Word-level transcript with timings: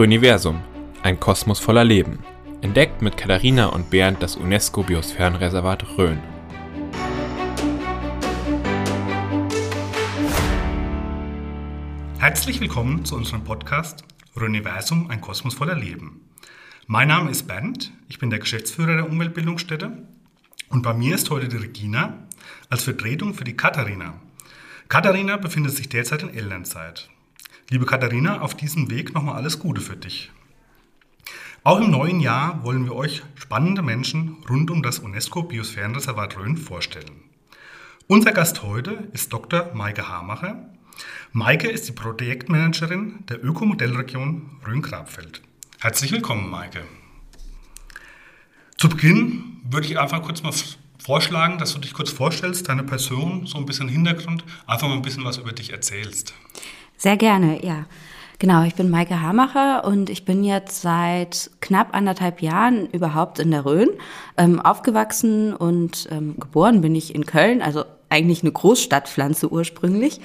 Röniversum, 0.00 0.62
ein 1.02 1.20
Kosmos 1.20 1.60
voller 1.60 1.84
Leben. 1.84 2.20
Entdeckt 2.62 3.02
mit 3.02 3.18
Katharina 3.18 3.66
und 3.66 3.90
Bernd 3.90 4.22
das 4.22 4.34
UNESCO-Biosphärenreservat 4.34 5.98
Rhön. 5.98 6.18
Herzlich 12.18 12.62
willkommen 12.62 13.04
zu 13.04 13.14
unserem 13.14 13.44
Podcast 13.44 14.04
Röniversum, 14.34 15.10
ein 15.10 15.20
Kosmos 15.20 15.52
voller 15.52 15.76
Leben. 15.76 16.22
Mein 16.86 17.08
Name 17.08 17.30
ist 17.30 17.46
Bernd, 17.46 17.92
ich 18.08 18.18
bin 18.18 18.30
der 18.30 18.38
Geschäftsführer 18.38 18.96
der 18.96 19.06
Umweltbildungsstätte 19.06 19.92
und 20.70 20.80
bei 20.80 20.94
mir 20.94 21.14
ist 21.14 21.28
heute 21.28 21.48
die 21.48 21.58
Regina 21.58 22.26
als 22.70 22.84
Vertretung 22.84 23.34
für 23.34 23.44
die 23.44 23.54
Katharina. 23.54 24.14
Katharina 24.88 25.36
befindet 25.36 25.76
sich 25.76 25.90
derzeit 25.90 26.22
in 26.22 26.32
Elternzeit. 26.32 27.10
Liebe 27.72 27.86
Katharina, 27.86 28.40
auf 28.40 28.56
diesem 28.56 28.90
Weg 28.90 29.14
nochmal 29.14 29.36
alles 29.36 29.60
Gute 29.60 29.80
für 29.80 29.94
dich. 29.94 30.32
Auch 31.62 31.78
im 31.80 31.92
neuen 31.92 32.18
Jahr 32.18 32.64
wollen 32.64 32.84
wir 32.84 32.96
euch 32.96 33.22
spannende 33.36 33.80
Menschen 33.80 34.38
rund 34.48 34.72
um 34.72 34.82
das 34.82 34.98
UNESCO 34.98 35.44
Biosphärenreservat 35.44 36.36
Rhön 36.36 36.56
vorstellen. 36.56 37.22
Unser 38.08 38.32
Gast 38.32 38.64
heute 38.64 39.08
ist 39.12 39.32
Dr. 39.32 39.70
Maike 39.72 40.08
Hamacher. 40.08 40.68
Maike 41.30 41.68
ist 41.68 41.86
die 41.86 41.92
Projektmanagerin 41.92 43.24
der 43.28 43.44
Ökomodellregion 43.44 44.50
Rhön-Grabfeld. 44.66 45.40
Herzlich 45.78 46.10
willkommen, 46.10 46.50
Maike. 46.50 46.82
Zu 48.78 48.88
Beginn 48.88 49.60
würde 49.62 49.86
ich 49.86 49.96
einfach 49.96 50.22
kurz 50.22 50.42
mal 50.42 50.52
vorschlagen, 50.98 51.58
dass 51.58 51.72
du 51.72 51.78
dich 51.78 51.92
kurz 51.92 52.10
vorstellst, 52.10 52.68
deine 52.68 52.82
Person, 52.82 53.46
so 53.46 53.58
ein 53.58 53.66
bisschen 53.66 53.88
Hintergrund, 53.88 54.44
einfach 54.66 54.88
mal 54.88 54.96
ein 54.96 55.02
bisschen 55.02 55.24
was 55.24 55.38
über 55.38 55.52
dich 55.52 55.70
erzählst. 55.70 56.34
Sehr 57.00 57.16
gerne, 57.16 57.64
ja. 57.64 57.86
Genau, 58.38 58.62
ich 58.64 58.74
bin 58.74 58.90
Maike 58.90 59.22
Hamacher 59.22 59.86
und 59.86 60.10
ich 60.10 60.26
bin 60.26 60.44
jetzt 60.44 60.82
seit 60.82 61.50
knapp 61.62 61.94
anderthalb 61.94 62.42
Jahren 62.42 62.90
überhaupt 62.90 63.38
in 63.38 63.50
der 63.50 63.64
Rhön. 63.64 63.88
Ähm, 64.36 64.60
aufgewachsen 64.60 65.54
und 65.54 66.08
ähm, 66.10 66.34
geboren 66.38 66.82
bin 66.82 66.94
ich 66.94 67.14
in 67.14 67.24
Köln, 67.24 67.62
also 67.62 67.84
eigentlich 68.10 68.42
eine 68.42 68.52
Großstadtpflanze 68.52 69.50
ursprünglich. 69.50 70.20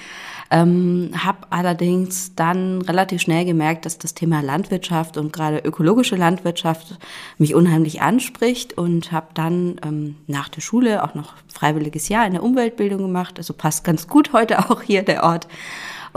Ähm, 0.50 1.12
habe 1.16 1.46
allerdings 1.48 2.34
dann 2.34 2.82
relativ 2.82 3.22
schnell 3.22 3.46
gemerkt, 3.46 3.86
dass 3.86 3.96
das 3.96 4.12
Thema 4.12 4.42
Landwirtschaft 4.42 5.16
und 5.16 5.32
gerade 5.32 5.60
ökologische 5.60 6.16
Landwirtschaft 6.16 6.98
mich 7.38 7.54
unheimlich 7.54 8.02
anspricht 8.02 8.76
und 8.76 9.12
habe 9.12 9.28
dann 9.32 9.80
ähm, 9.82 10.16
nach 10.26 10.50
der 10.50 10.60
Schule 10.60 11.04
auch 11.04 11.14
noch 11.14 11.32
freiwilliges 11.48 12.10
Jahr 12.10 12.26
in 12.26 12.34
der 12.34 12.42
Umweltbildung 12.42 13.00
gemacht. 13.00 13.38
Also 13.38 13.54
passt 13.54 13.82
ganz 13.82 14.08
gut 14.08 14.34
heute 14.34 14.58
auch 14.70 14.82
hier 14.82 15.02
der 15.02 15.24
Ort 15.24 15.48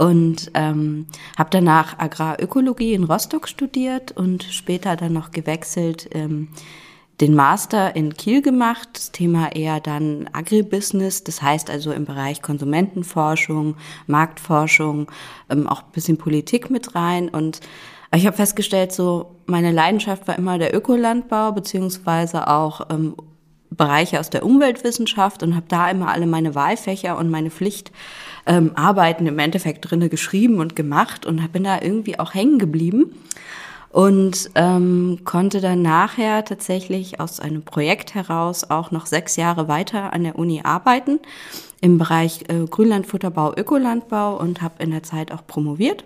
und 0.00 0.50
ähm, 0.54 1.04
habe 1.36 1.50
danach 1.50 1.98
Agrarökologie 1.98 2.94
in 2.94 3.04
Rostock 3.04 3.46
studiert 3.46 4.12
und 4.12 4.44
später 4.44 4.96
dann 4.96 5.12
noch 5.12 5.30
gewechselt, 5.30 6.08
ähm, 6.12 6.48
den 7.20 7.34
Master 7.34 7.94
in 7.94 8.14
Kiel 8.14 8.40
gemacht, 8.40 8.88
das 8.94 9.12
Thema 9.12 9.54
eher 9.54 9.78
dann 9.78 10.30
Agribusiness, 10.32 11.22
das 11.22 11.42
heißt 11.42 11.68
also 11.68 11.92
im 11.92 12.06
Bereich 12.06 12.40
Konsumentenforschung, 12.40 13.76
Marktforschung, 14.06 15.12
ähm, 15.50 15.66
auch 15.68 15.82
bisschen 15.82 16.16
Politik 16.16 16.70
mit 16.70 16.94
rein. 16.94 17.28
Und 17.28 17.60
ich 18.14 18.26
habe 18.26 18.38
festgestellt, 18.38 18.92
so 18.92 19.36
meine 19.44 19.70
Leidenschaft 19.70 20.26
war 20.26 20.38
immer 20.38 20.56
der 20.56 20.74
Ökolandbau 20.74 21.52
beziehungsweise 21.52 22.48
auch 22.48 22.88
ähm, 22.88 23.14
Bereiche 23.80 24.20
aus 24.20 24.28
der 24.28 24.44
Umweltwissenschaft 24.44 25.42
und 25.42 25.56
habe 25.56 25.64
da 25.68 25.90
immer 25.90 26.08
alle 26.12 26.26
meine 26.26 26.54
Wahlfächer 26.54 27.16
und 27.16 27.30
meine 27.30 27.50
Pflichtarbeiten 27.50 29.26
ähm, 29.26 29.32
im 29.32 29.38
Endeffekt 29.38 29.90
drinne 29.90 30.10
geschrieben 30.10 30.58
und 30.58 30.76
gemacht 30.76 31.24
und 31.24 31.50
bin 31.50 31.64
da 31.64 31.80
irgendwie 31.80 32.18
auch 32.18 32.34
hängen 32.34 32.58
geblieben 32.58 33.14
und 33.88 34.50
ähm, 34.54 35.20
konnte 35.24 35.62
dann 35.62 35.80
nachher 35.80 36.44
tatsächlich 36.44 37.20
aus 37.20 37.40
einem 37.40 37.62
Projekt 37.62 38.14
heraus 38.14 38.68
auch 38.68 38.90
noch 38.90 39.06
sechs 39.06 39.36
Jahre 39.36 39.66
weiter 39.66 40.12
an 40.12 40.24
der 40.24 40.38
Uni 40.38 40.60
arbeiten 40.62 41.18
im 41.80 41.96
Bereich 41.96 42.44
äh, 42.48 42.66
Grünlandfutterbau, 42.66 43.54
Ökolandbau 43.56 44.36
und 44.36 44.60
habe 44.60 44.82
in 44.82 44.90
der 44.90 45.04
Zeit 45.04 45.32
auch 45.32 45.46
promoviert 45.46 46.04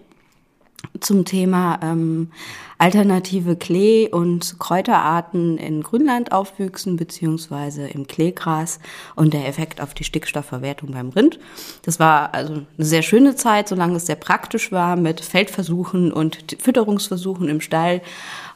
zum 1.01 1.25
Thema 1.25 1.79
ähm, 1.83 2.31
alternative 2.79 3.57
Klee- 3.57 4.09
und 4.09 4.59
Kräuterarten 4.59 5.59
in 5.59 5.83
Grünlandaufwüchsen 5.83 6.97
beziehungsweise 6.97 7.87
im 7.87 8.07
Kleegras 8.07 8.81
und 9.15 9.33
der 9.33 9.47
Effekt 9.47 9.81
auf 9.81 9.95
die 9.95 10.05
Stickstoffverwertung 10.05 10.93
beim 10.93 11.11
Rind. 11.11 11.39
Das 11.83 12.01
war 12.01 12.35
also 12.35 12.53
eine 12.55 12.67
sehr 12.79 13.03
schöne 13.03 13.37
Zeit, 13.37 13.69
solange 13.69 13.97
es 13.97 14.07
sehr 14.07 14.17
praktisch 14.17 14.73
war 14.73 14.97
mit 14.97 15.21
Feldversuchen 15.21 16.13
und 16.13 16.57
Fütterungsversuchen 16.61 17.49
im 17.49 17.61
Stall. 17.61 18.03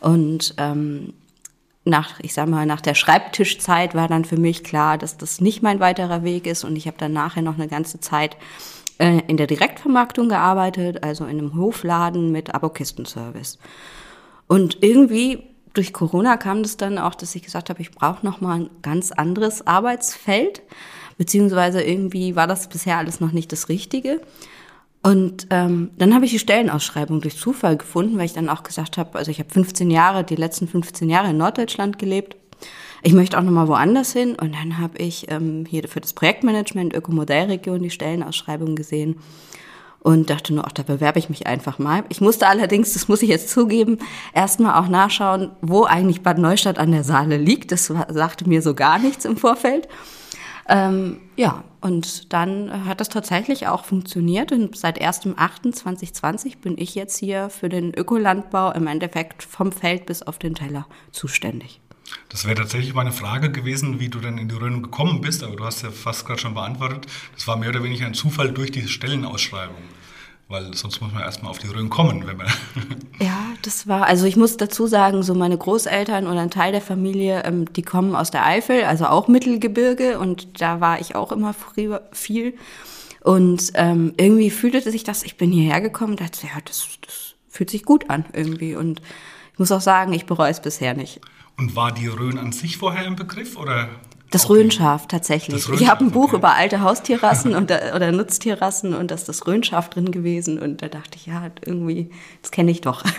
Und 0.01 0.55
ähm, 0.59 1.15
nach, 1.85 2.21
ich 2.21 2.35
sag 2.35 2.49
mal, 2.49 2.67
nach 2.67 2.81
der 2.81 2.95
Schreibtischzeit 2.95 3.95
war 3.95 4.09
dann 4.09 4.25
für 4.25 4.37
mich 4.37 4.63
klar, 4.63 4.99
dass 4.99 5.17
das 5.17 5.41
nicht 5.41 5.63
mein 5.63 5.81
weiterer 5.81 6.23
Weg 6.23 6.47
ist. 6.47 6.65
Und 6.65 6.77
ich 6.77 6.87
habe 6.87 6.99
dann 6.99 7.13
nachher 7.13 7.43
noch 7.43 7.55
eine 7.55 7.69
ganze 7.69 7.99
Zeit 8.01 8.37
äh, 8.99 9.23
in 9.27 9.37
der 9.37 9.47
Direktvermarktung 9.47 10.29
gearbeitet, 10.29 11.03
also 11.03 11.25
in 11.25 11.39
einem 11.39 11.57
Hofladen 11.57 12.33
mit 12.33 12.55
Abokistenservice. 12.55 13.59
Und 14.47 14.83
irgendwie 14.83 15.45
durch 15.75 15.93
Corona 15.93 16.37
kam 16.37 16.63
das 16.63 16.77
dann 16.77 16.99
auch, 16.99 17.15
dass 17.15 17.35
ich 17.35 17.43
gesagt 17.43 17.71
habe, 17.71 17.81
ich 17.81 17.93
brauche 17.93 18.25
noch 18.25 18.41
mal 18.41 18.61
ein 18.61 18.71
ganz 18.83 19.13
anderes 19.13 19.67
Arbeitsfeld, 19.67 20.63
beziehungsweise 21.19 21.83
irgendwie 21.83 22.37
war 22.37 22.47
das 22.47 22.69
bisher 22.69 22.99
alles 22.99 23.21
noch 23.21 23.33
nicht 23.33 23.53
das 23.53 23.69
Richtige. 23.69 24.21
Und 25.03 25.47
ähm, 25.51 25.91
dann 25.97 26.15
habe 26.15 26.25
ich 26.25 26.33
die 26.33 26.39
Stellenausschreibung 26.41 27.21
durch 27.21 27.37
Zufall 27.37 27.77
gefunden, 27.77 28.19
weil 28.19 28.25
ich 28.25 28.33
dann 28.33 28.49
auch 28.49 28.65
gesagt 28.65 28.99
habe, 28.99 29.17
also 29.17 29.31
ich 29.31 29.39
habe 29.39 29.51
15 29.51 29.91
Jahre, 29.91 30.25
die 30.25 30.35
letzten 30.35 30.67
15 30.67 31.09
Jahre 31.09 31.31
in 31.31 31.37
Norddeutschland 31.37 31.99
gelebt 31.99 32.37
ich 33.03 33.13
möchte 33.13 33.39
auch 33.39 33.43
nochmal 33.43 33.69
woanders 33.69 34.13
hin. 34.13 34.35
Und 34.35 34.55
dann 34.55 34.79
habe 34.79 34.99
ich 34.99 35.31
ähm, 35.31 35.65
hier 35.69 35.87
für 35.89 36.01
das 36.01 36.13
Projektmanagement 36.13 36.95
Ökomodellregion 36.95 37.83
die 37.83 37.91
Stellenausschreibung 37.91 38.77
gesehen 38.77 39.17
und 40.01 40.31
dachte 40.31 40.55
nur, 40.55 40.65
ach, 40.67 40.73
da 40.73 40.83
bewerbe 40.83 41.19
ich 41.19 41.29
mich 41.29 41.47
einfach 41.47 41.79
mal. 41.79 42.05
Ich 42.09 42.21
musste 42.21 42.47
allerdings, 42.47 42.93
das 42.93 43.09
muss 43.09 43.23
ich 43.23 43.29
jetzt 43.29 43.51
zugeben, 43.51 43.99
erstmal 44.33 44.81
auch 44.83 44.89
nachschauen, 44.89 45.51
wo 45.61 45.85
eigentlich 45.85 46.23
Bad 46.23 46.39
Neustadt 46.39 46.79
an 46.79 46.93
der 46.93 47.05
Saale 47.05 47.37
liegt. 47.37 47.73
Das 47.73 47.87
sagte 47.87 48.49
mir 48.49 48.63
so 48.63 48.75
gar 48.75 48.99
nichts 48.99 49.25
im 49.25 49.37
Vorfeld. 49.37 49.89
Ähm, 50.69 51.21
ja, 51.37 51.65
und 51.81 52.33
dann 52.33 52.85
hat 52.87 53.01
das 53.01 53.09
tatsächlich 53.09 53.67
auch 53.69 53.85
funktioniert. 53.85 54.53
Und 54.53 54.77
seit 54.77 55.01
1.8.2020 55.01 56.59
bin 56.59 56.77
ich 56.77 56.95
jetzt 56.95 57.19
hier 57.19 57.49
für 57.49 57.69
den 57.69 57.95
Ökolandbau 57.95 58.73
im 58.73 58.87
Endeffekt 58.87 59.43
vom 59.43 59.73
Feld 59.73 60.07
bis 60.07 60.23
auf 60.23 60.39
den 60.39 60.55
Teller 60.55 60.87
zuständig. 61.11 61.81
Das 62.29 62.45
wäre 62.45 62.57
tatsächlich 62.57 62.95
meine 62.95 63.13
Frage 63.13 63.51
gewesen, 63.51 64.01
wie 64.01 64.09
du 64.09 64.21
dann 64.21 64.39
in 64.39 64.49
die 64.49 64.55
Rhön 64.55 64.83
gekommen 64.83 65.21
bist, 65.21 65.43
aber 65.43 65.57
du 65.57 65.65
hast 65.65 65.83
ja 65.83 65.91
fast 65.91 66.27
gerade 66.27 66.41
schon 66.41 66.55
beantwortet. 66.55 67.07
Das 67.35 67.47
war 67.47 67.57
mehr 67.57 67.71
oder 67.71 67.83
weniger 67.83 68.07
ein 68.07 68.15
Zufall 68.15 68.53
durch 68.53 68.71
diese 68.71 68.89
Stellenausschreibung. 68.89 69.77
Weil 70.49 70.73
sonst 70.75 71.03
muss 71.03 71.13
man 71.13 71.23
erstmal 71.23 71.51
auf 71.51 71.59
die 71.59 71.67
Rhön 71.67 71.91
kommen, 71.91 72.27
wenn 72.27 72.39
man. 72.39 72.47
ja, 73.21 73.37
das 73.63 73.87
war, 73.87 74.07
also 74.07 74.25
ich 74.25 74.37
muss 74.37 74.57
dazu 74.57 74.87
sagen, 74.87 75.23
so 75.23 75.35
meine 75.35 75.59
Großeltern 75.59 76.27
oder 76.27 76.41
ein 76.41 76.51
Teil 76.51 76.73
der 76.73 76.81
Familie, 76.81 77.43
ähm, 77.45 77.71
die 77.75 77.83
kommen 77.83 78.17
aus 78.17 78.31
der 78.31 78.47
Eifel, 78.47 78.85
also 78.85 79.07
auch 79.07 79.29
Mittelgebirge 79.29 80.19
und 80.19 80.61
da 80.63 80.81
war 80.81 81.01
ich 81.01 81.15
auch 81.15 81.33
immer 81.33 81.55
viel. 82.13 82.55
Und 83.21 83.73
ähm, 83.75 84.15
irgendwie 84.17 84.49
fühlte 84.49 84.81
sich 84.91 85.05
das, 85.05 85.23
ich 85.23 85.37
bin 85.37 85.53
hierher 85.53 85.83
gekommen, 85.83 86.17
dachte, 86.17 86.47
ja, 86.47 86.61
das, 86.65 86.89
das 87.03 87.35
fühlt 87.51 87.69
sich 87.69 87.85
gut 87.85 88.09
an 88.09 88.25
irgendwie. 88.33 88.75
Und 88.75 89.03
ich 89.53 89.59
muss 89.59 89.73
auch 89.73 89.83
sagen, 89.83 90.15
ich 90.15 90.25
bereue 90.25 90.51
es 90.51 90.63
bisher 90.63 90.95
nicht. 90.95 91.21
Und 91.59 91.77
war 91.77 91.93
die 91.93 92.07
Rhön 92.07 92.39
an 92.39 92.53
sich 92.53 92.79
vorher 92.79 93.05
im 93.05 93.17
Begriff 93.17 93.57
oder? 93.57 93.91
Das 94.31 94.49
Rhönschaf 94.49 95.09
tatsächlich. 95.09 95.57
Das 95.57 95.69
Rhönschaf, 95.69 95.83
ich 95.83 95.89
habe 95.89 96.05
ein 96.05 96.13
Buch 96.13 96.29
okay. 96.29 96.37
über 96.37 96.55
alte 96.55 96.83
Haustierrassen 96.83 97.55
und, 97.57 97.71
oder 97.71 98.13
Nutztierrassen 98.13 98.95
und 98.95 99.11
da 99.11 99.17
ist 99.17 99.29
das 99.29 99.47
Rhönschaf 99.47 99.91
drin 99.91 100.11
gewesen 100.13 100.59
und 100.59 100.81
da 100.83 100.89
dachte 100.89 101.17
ich, 101.17 101.27
ja, 101.27 101.51
irgendwie, 101.65 102.09
das 102.43 102.51
kenne 102.51 102.71
ich 102.71 102.81
doch. 102.81 103.05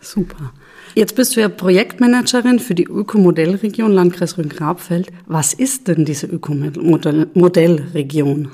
Super. 0.00 0.52
Jetzt 0.94 1.16
bist 1.16 1.34
du 1.36 1.40
ja 1.40 1.48
Projektmanagerin 1.48 2.60
für 2.60 2.74
die 2.74 2.84
Ökomodellregion 2.84 3.92
Landkreis 3.92 4.38
Rhön-Grabfeld. 4.38 5.12
Was 5.26 5.52
ist 5.52 5.86
denn 5.88 6.06
diese 6.06 6.26
Ökomodellregion? 6.26 8.50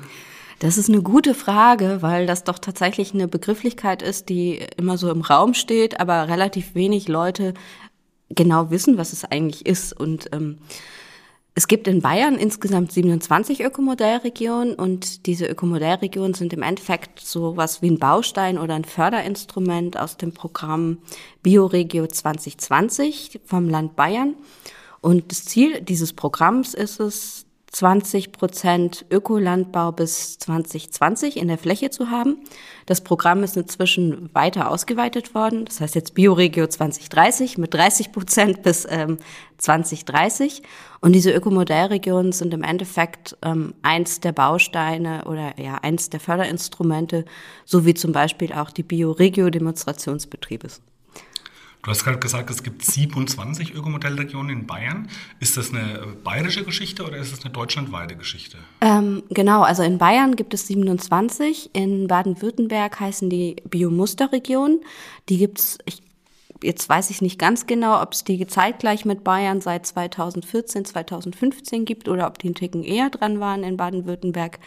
Das 0.60 0.78
ist 0.78 0.88
eine 0.88 1.02
gute 1.02 1.34
Frage, 1.34 1.98
weil 2.00 2.26
das 2.26 2.44
doch 2.44 2.58
tatsächlich 2.58 3.12
eine 3.12 3.28
Begrifflichkeit 3.28 4.00
ist, 4.02 4.30
die 4.30 4.64
immer 4.76 4.96
so 4.96 5.10
im 5.10 5.20
Raum 5.20 5.52
steht, 5.52 6.00
aber 6.00 6.28
relativ 6.28 6.74
wenig 6.74 7.08
Leute 7.08 7.52
genau 8.28 8.70
wissen, 8.70 8.98
was 8.98 9.12
es 9.12 9.24
eigentlich 9.24 9.66
ist. 9.66 9.92
Und 9.92 10.28
ähm, 10.32 10.58
es 11.54 11.68
gibt 11.68 11.86
in 11.86 12.00
Bayern 12.00 12.34
insgesamt 12.34 12.90
27 12.90 13.62
Ökomodellregionen 13.62 14.74
und 14.74 15.26
diese 15.26 15.46
Ökomodellregionen 15.46 16.34
sind 16.34 16.52
im 16.52 16.62
Endeffekt 16.62 17.20
so 17.20 17.56
was 17.56 17.80
wie 17.80 17.90
ein 17.90 18.00
Baustein 18.00 18.58
oder 18.58 18.74
ein 18.74 18.84
Förderinstrument 18.84 19.98
aus 19.98 20.16
dem 20.16 20.32
Programm 20.32 20.98
Bioregio 21.44 22.08
2020 22.08 23.40
vom 23.44 23.68
Land 23.68 23.94
Bayern. 23.94 24.34
Und 25.00 25.30
das 25.30 25.44
Ziel 25.44 25.80
dieses 25.80 26.12
Programms 26.12 26.74
ist 26.74 26.98
es, 26.98 27.43
20 27.74 28.30
Prozent 28.30 29.04
Ökolandbau 29.10 29.90
bis 29.90 30.38
2020 30.38 31.36
in 31.36 31.48
der 31.48 31.58
Fläche 31.58 31.90
zu 31.90 32.08
haben. 32.08 32.38
Das 32.86 33.02
Programm 33.02 33.42
ist 33.42 33.56
inzwischen 33.56 34.32
weiter 34.32 34.70
ausgeweitet 34.70 35.34
worden. 35.34 35.64
Das 35.64 35.80
heißt 35.80 35.96
jetzt 35.96 36.14
Bioregio 36.14 36.68
2030 36.68 37.58
mit 37.58 37.74
30 37.74 38.12
Prozent 38.12 38.62
bis 38.62 38.86
ähm, 38.88 39.18
2030. 39.58 40.62
Und 41.00 41.14
diese 41.14 41.32
Ökomodellregionen 41.32 42.30
sind 42.30 42.54
im 42.54 42.62
Endeffekt 42.62 43.36
ähm, 43.42 43.74
eins 43.82 44.20
der 44.20 44.32
Bausteine 44.32 45.24
oder 45.24 45.60
ja 45.60 45.78
eins 45.82 46.10
der 46.10 46.20
Förderinstrumente, 46.20 47.24
so 47.64 47.84
wie 47.84 47.94
zum 47.94 48.12
Beispiel 48.12 48.52
auch 48.52 48.70
die 48.70 48.84
Bioregio-Demonstrationsbetriebe. 48.84 50.68
Du 51.84 51.90
hast 51.90 52.02
gerade 52.02 52.18
gesagt, 52.18 52.48
es 52.48 52.62
gibt 52.62 52.82
27 52.82 53.74
Ökomodellregionen 53.74 54.60
in 54.60 54.66
Bayern. 54.66 55.06
Ist 55.38 55.58
das 55.58 55.70
eine 55.70 56.16
bayerische 56.24 56.64
Geschichte 56.64 57.04
oder 57.04 57.18
ist 57.18 57.30
es 57.30 57.44
eine 57.44 57.52
deutschlandweite 57.52 58.16
Geschichte? 58.16 58.56
Ähm, 58.80 59.22
genau, 59.28 59.60
also 59.60 59.82
in 59.82 59.98
Bayern 59.98 60.34
gibt 60.34 60.54
es 60.54 60.66
27. 60.66 61.74
In 61.74 62.06
Baden-Württemberg 62.08 62.98
heißen 62.98 63.28
die 63.28 63.56
Biomusterregionen. 63.68 64.80
Die 65.28 65.36
gibt 65.36 65.58
es, 65.58 65.78
jetzt 66.62 66.88
weiß 66.88 67.10
ich 67.10 67.20
nicht 67.20 67.38
ganz 67.38 67.66
genau, 67.66 68.00
ob 68.00 68.14
es 68.14 68.24
die 68.24 68.46
zeitgleich 68.46 69.04
mit 69.04 69.22
Bayern 69.22 69.60
seit 69.60 69.84
2014, 69.84 70.86
2015 70.86 71.84
gibt 71.84 72.08
oder 72.08 72.28
ob 72.28 72.38
die 72.38 72.46
einen 72.46 72.54
Ticken 72.54 72.82
eher 72.82 73.10
dran 73.10 73.40
waren 73.40 73.62
in 73.62 73.76
Baden-Württemberg. 73.76 74.58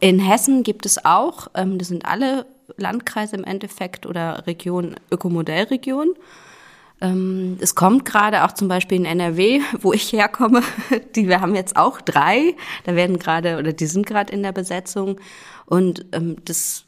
In 0.00 0.18
Hessen 0.18 0.62
gibt 0.62 0.86
es 0.86 1.04
auch, 1.04 1.48
ähm, 1.54 1.76
das 1.76 1.88
sind 1.88 2.06
alle 2.06 2.46
Landkreise 2.76 3.36
im 3.36 3.44
Endeffekt 3.44 4.06
oder 4.06 4.46
Region, 4.46 4.96
Ökomodellregion. 5.10 6.14
Ähm, 7.00 7.56
es 7.60 7.74
kommt 7.74 8.04
gerade 8.04 8.44
auch 8.44 8.52
zum 8.52 8.68
Beispiel 8.68 8.98
in 8.98 9.04
NRW, 9.06 9.60
wo 9.80 9.92
ich 9.92 10.12
herkomme, 10.12 10.62
die 11.16 11.28
wir 11.28 11.40
haben 11.40 11.54
jetzt 11.54 11.76
auch 11.76 12.00
drei, 12.00 12.54
da 12.84 12.94
werden 12.94 13.18
gerade 13.18 13.58
oder 13.58 13.72
die 13.72 13.86
sind 13.86 14.06
gerade 14.06 14.32
in 14.32 14.42
der 14.42 14.52
Besetzung 14.52 15.18
und 15.66 16.04
ähm, 16.12 16.36
das 16.44 16.84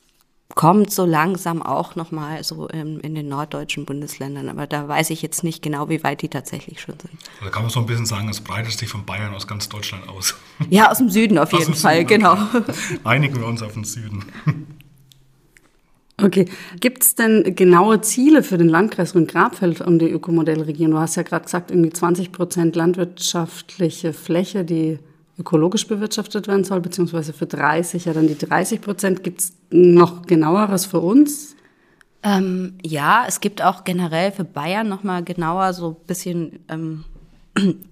kommt 0.55 0.90
so 0.90 1.05
langsam 1.05 1.62
auch 1.62 1.96
nochmal 1.96 2.44
so 2.44 2.67
in, 2.69 3.00
in, 3.00 3.14
den 3.14 3.29
norddeutschen 3.29 3.84
Bundesländern. 3.84 4.49
Aber 4.49 4.67
da 4.67 4.87
weiß 4.87 5.11
ich 5.11 5.23
jetzt 5.23 5.44
nicht 5.44 5.62
genau, 5.62 5.88
wie 5.88 6.02
weit 6.05 6.23
die 6.23 6.29
tatsächlich 6.29 6.81
schon 6.81 6.99
sind. 7.00 7.14
Da 7.43 7.50
kann 7.50 7.62
man 7.62 7.70
so 7.70 7.81
ein 7.81 7.87
bisschen 7.87 8.06
sagen, 8.06 8.29
es 8.29 8.40
breitet 8.40 8.73
sich 8.73 8.88
von 8.88 9.05
Bayern 9.05 9.34
aus 9.34 9.46
ganz 9.46 9.69
Deutschland 9.69 10.08
aus. 10.08 10.34
Ja, 10.69 10.90
aus 10.90 10.99
dem 10.99 11.11
Süden 11.11 11.38
auf 11.38 11.52
aus 11.52 11.61
jeden 11.61 11.75
Fall, 11.75 11.99
Süden, 11.99 12.08
genau. 12.08 12.37
Einigen 13.05 13.37
wir 13.37 13.46
uns 13.46 13.62
auf 13.62 13.73
den 13.73 13.84
Süden. 13.84 14.25
Okay. 16.22 16.46
Gibt 16.80 17.02
es 17.02 17.14
denn 17.16 17.56
genaue 17.56 18.00
Ziele 18.00 18.42
für 18.42 18.56
den 18.56 18.69
Landkreis 18.69 19.14
und 19.14 19.32
die 19.98 20.10
Ökomodellregion? 20.10 20.92
Du 20.92 20.98
hast 20.98 21.16
ja 21.16 21.22
gerade 21.22 21.44
gesagt, 21.44 21.70
irgendwie 21.70 21.90
20 21.90 22.30
Prozent 22.30 22.76
landwirtschaftliche 22.76 24.12
Fläche, 24.12 24.64
die 24.64 24.98
ökologisch 25.38 25.88
bewirtschaftet 25.88 26.46
werden 26.46 26.64
soll, 26.64 26.80
beziehungsweise 26.80 27.32
für 27.32 27.46
30, 27.46 28.04
ja 28.04 28.12
dann 28.12 28.28
die 28.28 28.38
30 28.38 28.80
Prozent. 28.80 29.24
Gibt 29.24 29.40
es 29.40 29.52
noch 29.70 30.22
genaueres 30.22 30.86
für 30.86 31.00
uns? 31.00 31.56
Ähm, 32.22 32.74
ja, 32.84 33.24
es 33.26 33.40
gibt 33.40 33.62
auch 33.62 33.82
generell 33.82 34.30
für 34.30 34.44
Bayern 34.44 34.88
nochmal 34.88 35.24
genauer 35.24 35.72
so 35.72 35.88
ein 36.00 36.06
bisschen 36.06 36.60
ähm, 36.69 37.04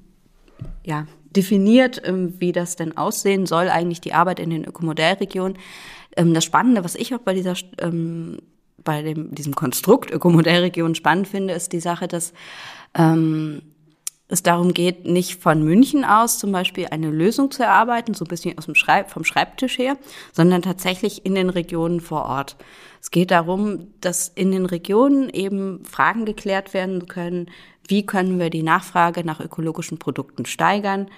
ja, 0.85 1.06
definiert, 1.35 2.00
ähm, 2.05 2.35
wie 2.38 2.53
das 2.53 2.77
denn 2.77 2.97
aussehen 2.97 3.47
soll, 3.47 3.69
eigentlich 3.69 4.00
die 4.00 4.15
Arbeit 4.15 4.38
in 4.38 4.50
den 4.50 4.65
Ökomodellregionen. 4.65 5.59
Ähm, 6.17 6.35
das 6.35 6.45
Spannende, 6.45 6.85
was 6.85 6.95
ich 6.95 7.15
auch 7.15 7.21
bei 7.21 7.35
dieser 7.35 7.55
ähm, 7.79 8.39
bei 8.83 9.03
dem, 9.03 9.35
diesem 9.35 9.55
Konstrukt 9.55 10.11
Ökomodellregion 10.11 10.95
spannend 10.95 11.29
finde, 11.29 11.55
ist 11.55 11.73
die 11.73 11.81
Sache, 11.81 12.09
dass 12.09 12.33
ähm, 12.95 13.62
es 14.29 14.43
darum 14.43 14.73
geht, 14.73 15.07
nicht 15.07 15.43
von 15.43 15.62
München 15.65 16.05
aus 16.05 16.39
zum 16.39 16.53
Beispiel 16.53 16.87
eine 16.91 17.11
Lösung 17.11 17.51
zu 17.51 17.62
erarbeiten, 17.65 18.15
so 18.15 18.25
ein 18.25 18.29
bisschen 18.29 18.57
aus 18.57 18.67
dem 18.67 18.77
Schreib 18.77 19.11
vom 19.11 19.25
Schreibtisch 19.25 19.77
her, 19.79 19.97
sondern 20.33 20.62
tatsächlich 20.62 21.27
in 21.27 21.35
den 21.35 21.51
Regionen 21.51 22.01
vor 22.01 22.25
Ort. 22.25 22.56
Es 23.03 23.11
geht 23.11 23.33
darum, 23.33 23.89
dass 24.01 24.29
in 24.29 24.53
den 24.53 24.67
Regionen 24.67 25.31
eben 25.31 25.85
Fragen 25.85 26.25
geklärt 26.25 26.75
werden 26.75 27.09
können, 27.09 27.51
wie 27.89 28.06
können 28.06 28.39
wir 28.39 28.51
die 28.51 28.63
Nachfrage 28.63 29.25
nach 29.25 29.41
ökologischen 29.41 29.99
Produkten 29.99 30.47
steigern, 30.47 31.11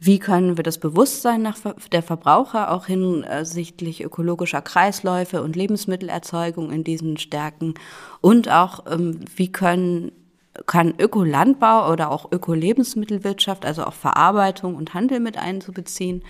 wie 0.00 0.18
können 0.18 0.56
wir 0.56 0.62
das 0.64 0.78
Bewusstsein 0.78 1.42
nach 1.42 1.58
der 1.90 2.02
Verbraucher 2.02 2.70
auch 2.70 2.86
hinsichtlich 2.86 4.04
ökologischer 4.04 4.62
Kreisläufe 4.62 5.42
und 5.42 5.56
Lebensmittelerzeugung 5.56 6.70
in 6.70 6.84
diesen 6.84 7.16
stärken? 7.16 7.74
Und 8.20 8.48
auch, 8.48 8.84
ähm, 8.90 9.20
wie 9.34 9.50
können 9.50 10.12
kann 10.66 10.94
Ökolandbau 10.98 11.90
oder 11.92 12.10
auch 12.10 12.32
Ökolebensmittelwirtschaft, 12.32 13.64
also 13.64 13.84
auch 13.84 13.92
Verarbeitung 13.92 14.74
und 14.74 14.94
Handel 14.94 15.20
mit 15.20 15.38
einzubeziehen, 15.38 16.22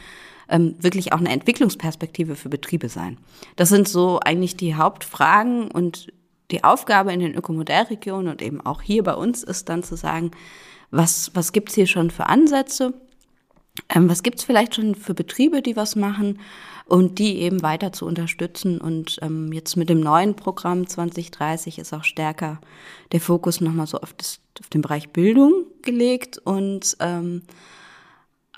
ähm, 0.49 0.75
wirklich 0.79 1.13
auch 1.13 1.19
eine 1.19 1.31
Entwicklungsperspektive 1.31 2.35
für 2.35 2.49
Betriebe 2.49 2.89
sein. 2.89 3.19
Das 3.57 3.69
sind 3.69 3.89
so 3.89 4.21
eigentlich 4.21 4.57
die 4.57 4.75
Hauptfragen 4.75 5.71
und 5.71 6.13
die 6.51 6.65
Aufgabe 6.65 7.13
in 7.13 7.21
den 7.21 7.35
Ökomodellregionen 7.35 8.29
und 8.29 8.43
eben 8.43 8.61
auch 8.61 8.81
hier 8.81 9.03
bei 9.03 9.15
uns 9.15 9.43
ist 9.43 9.69
dann 9.69 9.83
zu 9.83 9.97
sagen, 9.97 10.31
was, 10.91 11.31
was 11.35 11.53
gibt's 11.53 11.75
hier 11.75 11.87
schon 11.87 12.11
für 12.11 12.27
Ansätze? 12.27 12.95
Ähm, 13.89 14.09
was 14.09 14.23
gibt's 14.23 14.45
vielleicht 14.45 14.75
schon 14.75 14.95
für 14.95 15.15
Betriebe, 15.15 15.63
die 15.63 15.77
was 15.77 15.97
machen 15.97 16.41
und 16.87 17.19
die 17.19 17.39
eben 17.39 17.63
weiter 17.63 17.93
zu 17.93 18.07
unterstützen? 18.07 18.81
Und 18.81 19.19
ähm, 19.23 19.53
jetzt 19.53 19.77
mit 19.77 19.89
dem 19.89 20.01
neuen 20.01 20.35
Programm 20.35 20.87
2030 20.87 21.79
ist 21.79 21.93
auch 21.93 22.05
stärker 22.05 22.61
der 23.13 23.21
Fokus 23.21 23.61
nochmal 23.61 23.87
so 23.87 23.99
auf, 23.99 24.13
das, 24.15 24.41
auf 24.61 24.69
den 24.69 24.83
Bereich 24.83 25.11
Bildung 25.11 25.65
gelegt 25.83 26.39
und 26.39 26.97
ähm, 27.01 27.43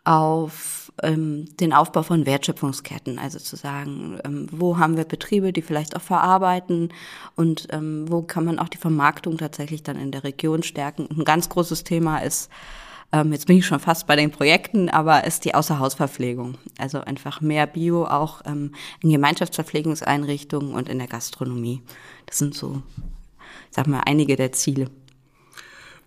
auf 0.04 0.92
ähm, 1.02 1.44
den 1.58 1.72
Aufbau 1.72 2.02
von 2.02 2.26
Wertschöpfungsketten, 2.26 3.18
also 3.18 3.38
zu 3.38 3.56
sagen, 3.56 4.18
ähm, 4.24 4.46
wo 4.50 4.78
haben 4.78 4.96
wir 4.96 5.04
Betriebe, 5.04 5.52
die 5.52 5.62
vielleicht 5.62 5.94
auch 5.94 6.02
verarbeiten 6.02 6.92
und 7.36 7.68
ähm, 7.70 8.10
wo 8.10 8.22
kann 8.22 8.44
man 8.44 8.58
auch 8.58 8.68
die 8.68 8.78
Vermarktung 8.78 9.36
tatsächlich 9.38 9.82
dann 9.82 9.96
in 9.96 10.10
der 10.10 10.24
Region 10.24 10.62
stärken. 10.62 11.06
Ein 11.10 11.24
ganz 11.24 11.48
großes 11.48 11.84
Thema 11.84 12.18
ist 12.18 12.50
ähm, 13.12 13.32
jetzt 13.32 13.46
bin 13.46 13.56
ich 13.56 13.66
schon 13.66 13.80
fast 13.80 14.06
bei 14.06 14.16
den 14.16 14.30
Projekten, 14.30 14.88
aber 14.88 15.24
ist 15.24 15.44
die 15.44 15.54
Außerhausverpflegung. 15.54 16.58
Also 16.78 17.00
einfach 17.00 17.40
mehr 17.40 17.66
Bio 17.66 18.04
auch 18.04 18.42
ähm, 18.44 18.72
in 19.02 19.10
Gemeinschaftsverpflegungseinrichtungen 19.10 20.74
und 20.74 20.88
in 20.88 20.98
der 20.98 21.08
Gastronomie. 21.08 21.82
Das 22.26 22.38
sind 22.38 22.54
so, 22.54 22.82
sag 23.70 23.86
mal, 23.88 24.02
einige 24.06 24.36
der 24.36 24.52
Ziele. 24.52 24.90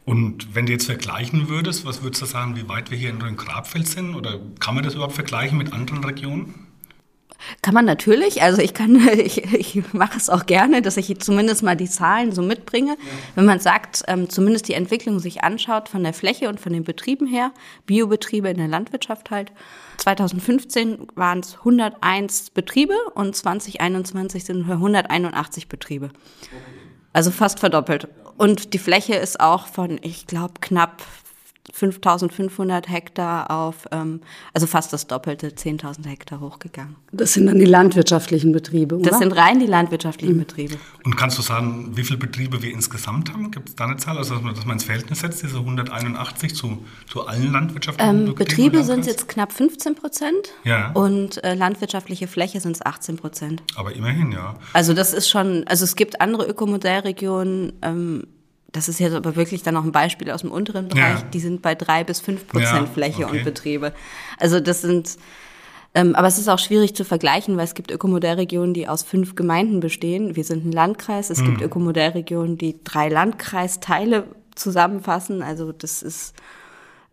Und 0.05 0.53
wenn 0.53 0.65
du 0.65 0.73
jetzt 0.73 0.85
vergleichen 0.85 1.47
würdest, 1.47 1.85
was 1.85 2.03
würdest 2.03 2.21
du 2.21 2.25
sagen, 2.25 2.55
wie 2.55 2.67
weit 2.67 2.91
wir 2.91 2.97
hier 2.97 3.09
in 3.09 3.21
Rhön-Grabfeld 3.21 3.88
sind? 3.88 4.15
Oder 4.15 4.39
kann 4.59 4.75
man 4.75 4.83
das 4.83 4.95
überhaupt 4.95 5.13
vergleichen 5.13 5.57
mit 5.57 5.71
anderen 5.71 6.03
Regionen? 6.03 6.62
Kann 7.62 7.74
man 7.74 7.86
natürlich, 7.86 8.42
also 8.42 8.62
ich 8.62 8.74
kann, 8.74 9.07
ich, 9.18 9.54
ich 9.54 9.94
mache 9.94 10.18
es 10.18 10.30
auch 10.30 10.45
gerne, 10.45 10.82
dass 10.82 10.98
ich 10.98 11.20
zumindest 11.20 11.63
mal 11.63 11.75
die 11.75 11.89
Zahlen 11.89 12.32
so 12.32 12.41
mitbringe. 12.41 12.91
Ja. 12.91 12.98
Wenn 13.36 13.46
man 13.46 13.60
sagt, 13.60 14.03
ähm, 14.08 14.29
zumindest 14.29 14.67
die 14.67 14.74
Entwicklung 14.74 15.20
sich 15.20 15.44
anschaut 15.44 15.89
von 15.89 16.03
der 16.03 16.13
Fläche 16.13 16.50
und 16.50 16.60
von 16.60 16.74
den 16.74 16.84
Betrieben 16.84 17.27
her, 17.27 17.51
Biobetriebe 17.86 18.50
in 18.50 18.58
der 18.58 18.67
Landwirtschaft 18.67 19.32
halt. 19.32 19.51
2015 19.98 21.08
waren 21.15 21.39
es 21.39 21.58
101 21.60 22.50
Betriebe 22.50 22.96
und 23.13 23.36
2021 23.36 24.44
sind 24.44 24.67
wir 24.67 24.75
181 24.75 25.67
Betriebe. 25.67 26.10
Also 27.13 27.32
fast 27.32 27.60
verdoppelt. 27.60 28.08
Und 28.38 28.74
die 28.74 28.79
Fläche 28.79 29.15
ist 29.15 29.39
auch 29.39 29.67
von, 29.67 30.00
ich 30.01 30.25
glaube, 30.25 30.56
knapp 30.60 31.03
5500 31.72 32.89
Hektar 32.89 33.50
auf, 33.50 33.88
ähm, 33.91 34.22
also 34.53 34.67
fast 34.67 34.91
das 34.91 35.08
Doppelte, 35.08 35.50
10.000 35.50 36.05
Hektar 36.08 36.41
hochgegangen. 36.41 36.98
Das 37.12 37.34
sind 37.34 37.46
dann 37.46 37.58
die 37.58 37.65
landwirtschaftlichen 37.65 38.51
Betriebe, 38.51 38.98
oder? 38.98 39.10
Das 39.10 39.20
sind 39.20 39.32
rein 39.32 39.60
die 39.60 39.65
landwirtschaftlichen 39.65 40.36
mhm. 40.36 40.39
Betriebe. 40.39 40.75
Und 41.05 41.15
kannst 41.15 41.38
du 41.38 41.41
sagen, 41.41 41.91
wie 41.96 42.03
viele 42.03 42.20
Betriebe 42.20 42.62
wir 42.62 42.72
insgesamt 42.72 43.32
haben? 43.32 43.50
Gibt 43.51 43.70
es 43.70 43.75
da 43.75 43.86
eine 43.86 43.96
Zahl, 43.96 44.17
also 44.17 44.34
dass 44.34 44.43
man, 44.43 44.55
dass 44.55 44.65
man 44.65 44.74
ins 44.75 44.84
Verhältnis 44.84 45.22
setzt, 45.22 45.41
diese 45.41 45.58
181 45.58 46.53
zu, 46.53 46.84
zu 47.08 47.25
allen 47.25 47.53
landwirtschaftlichen 47.53 48.27
ähm, 48.27 48.36
Betrieben? 48.36 48.72
Betriebe 48.72 48.84
sind 48.84 49.05
jetzt 49.05 49.29
knapp 49.29 49.53
15 49.53 49.96
Prozent 49.96 50.50
ja. 50.65 50.91
und 50.91 51.41
äh, 51.46 51.53
landwirtschaftliche 51.53 52.27
Fläche 52.27 52.60
sind 52.60 52.75
es 52.75 52.86
18 52.86 53.15
Prozent. 53.15 53.63
Aber 53.75 53.93
immerhin, 53.93 54.34
ja. 54.34 54.55
Also 54.74 54.93
das 54.93 55.13
ist 55.13 55.29
schon, 55.29 55.63
also 55.67 55.86
es 55.86 55.96
gibt 55.96 56.20
andere 56.20 56.46
Ökomodellregionen, 56.46 57.74
ähm, 57.82 58.27
das 58.74 58.89
ist 58.89 59.00
jetzt 59.00 59.13
aber 59.13 59.36
wirklich 59.36 59.63
dann 59.63 59.75
noch 59.75 59.86
ein 59.86 59.92
Beispiel 59.92 60.30
aus 60.32 60.42
dem 60.42 60.51
unteren 60.51 60.89
Bereich, 60.89 61.20
ja. 61.20 61.25
die 61.32 61.39
sind 61.39 61.62
bei 61.62 61.75
drei 61.75 62.03
bis 62.03 62.20
fünf 62.20 62.48
Prozent 62.48 62.88
ja, 62.88 62.94
Fläche 62.94 63.25
okay. 63.25 63.38
und 63.38 63.44
Betriebe. 63.46 63.94
Also 64.39 64.60
das 64.60 64.82
sind, 64.82 65.18
ähm, 65.94 66.15
aber 66.15 66.27
es 66.27 66.39
ist 66.39 66.50
auch 66.50 66.58
schwierig 66.58 66.96
zu 66.96 67.06
vergleichen, 67.06 67.56
weil 67.56 67.65
es 67.65 67.75
gibt 67.75 67.92
Ökomodellregionen, 67.92 68.74
die 68.74 68.88
aus 68.88 69.03
fünf 69.03 69.36
Gemeinden 69.36 69.80
bestehen. 69.80 70.36
Wir 70.36 70.44
sind 70.44 70.65
ein 70.65 70.72
Landkreis. 70.72 71.30
Es 71.30 71.38
hm. 71.38 71.46
gibt 71.46 71.62
Ökomodellregionen, 71.62 72.58
die 72.58 72.84
drei 72.84 73.10
Landkreisteile 73.10 74.25
zusammenfassen. 74.56 75.44
Also 75.44 75.72
das 75.72 76.01
ist 76.01 76.34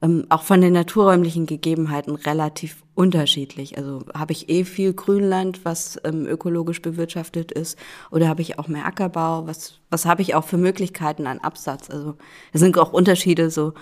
ähm, 0.02 0.26
auch 0.28 0.42
von 0.42 0.61
den 0.61 0.73
naturräumlichen 0.73 1.47
Gegebenheiten 1.47 2.14
relativ 2.14 2.83
unterschiedlich. 2.95 3.76
Also 3.78 4.04
habe 4.14 4.33
ich 4.33 4.49
eh 4.49 4.64
viel 4.64 4.92
Grünland, 4.92 5.64
was 5.64 5.99
ähm, 6.04 6.26
ökologisch 6.26 6.83
bewirtschaftet 6.83 7.52
ist, 7.52 7.78
oder 8.11 8.28
habe 8.28 8.42
ich 8.42 8.59
auch 8.59 8.69
mehr 8.69 8.87
Ackerbau? 8.87 9.47
Was, 9.47 9.80
was 9.90 10.07
habe 10.07 10.23
ich 10.23 10.35
auch 10.35 10.45
für 10.45 10.59
Möglichkeiten 10.59 11.26
an 11.26 11.38
Absatz? 11.38 11.90
Also 11.90 12.16
es 12.52 12.61
sind 12.61 12.78
auch 12.78 12.92
Unterschiede 12.92 13.50
so 13.50 13.75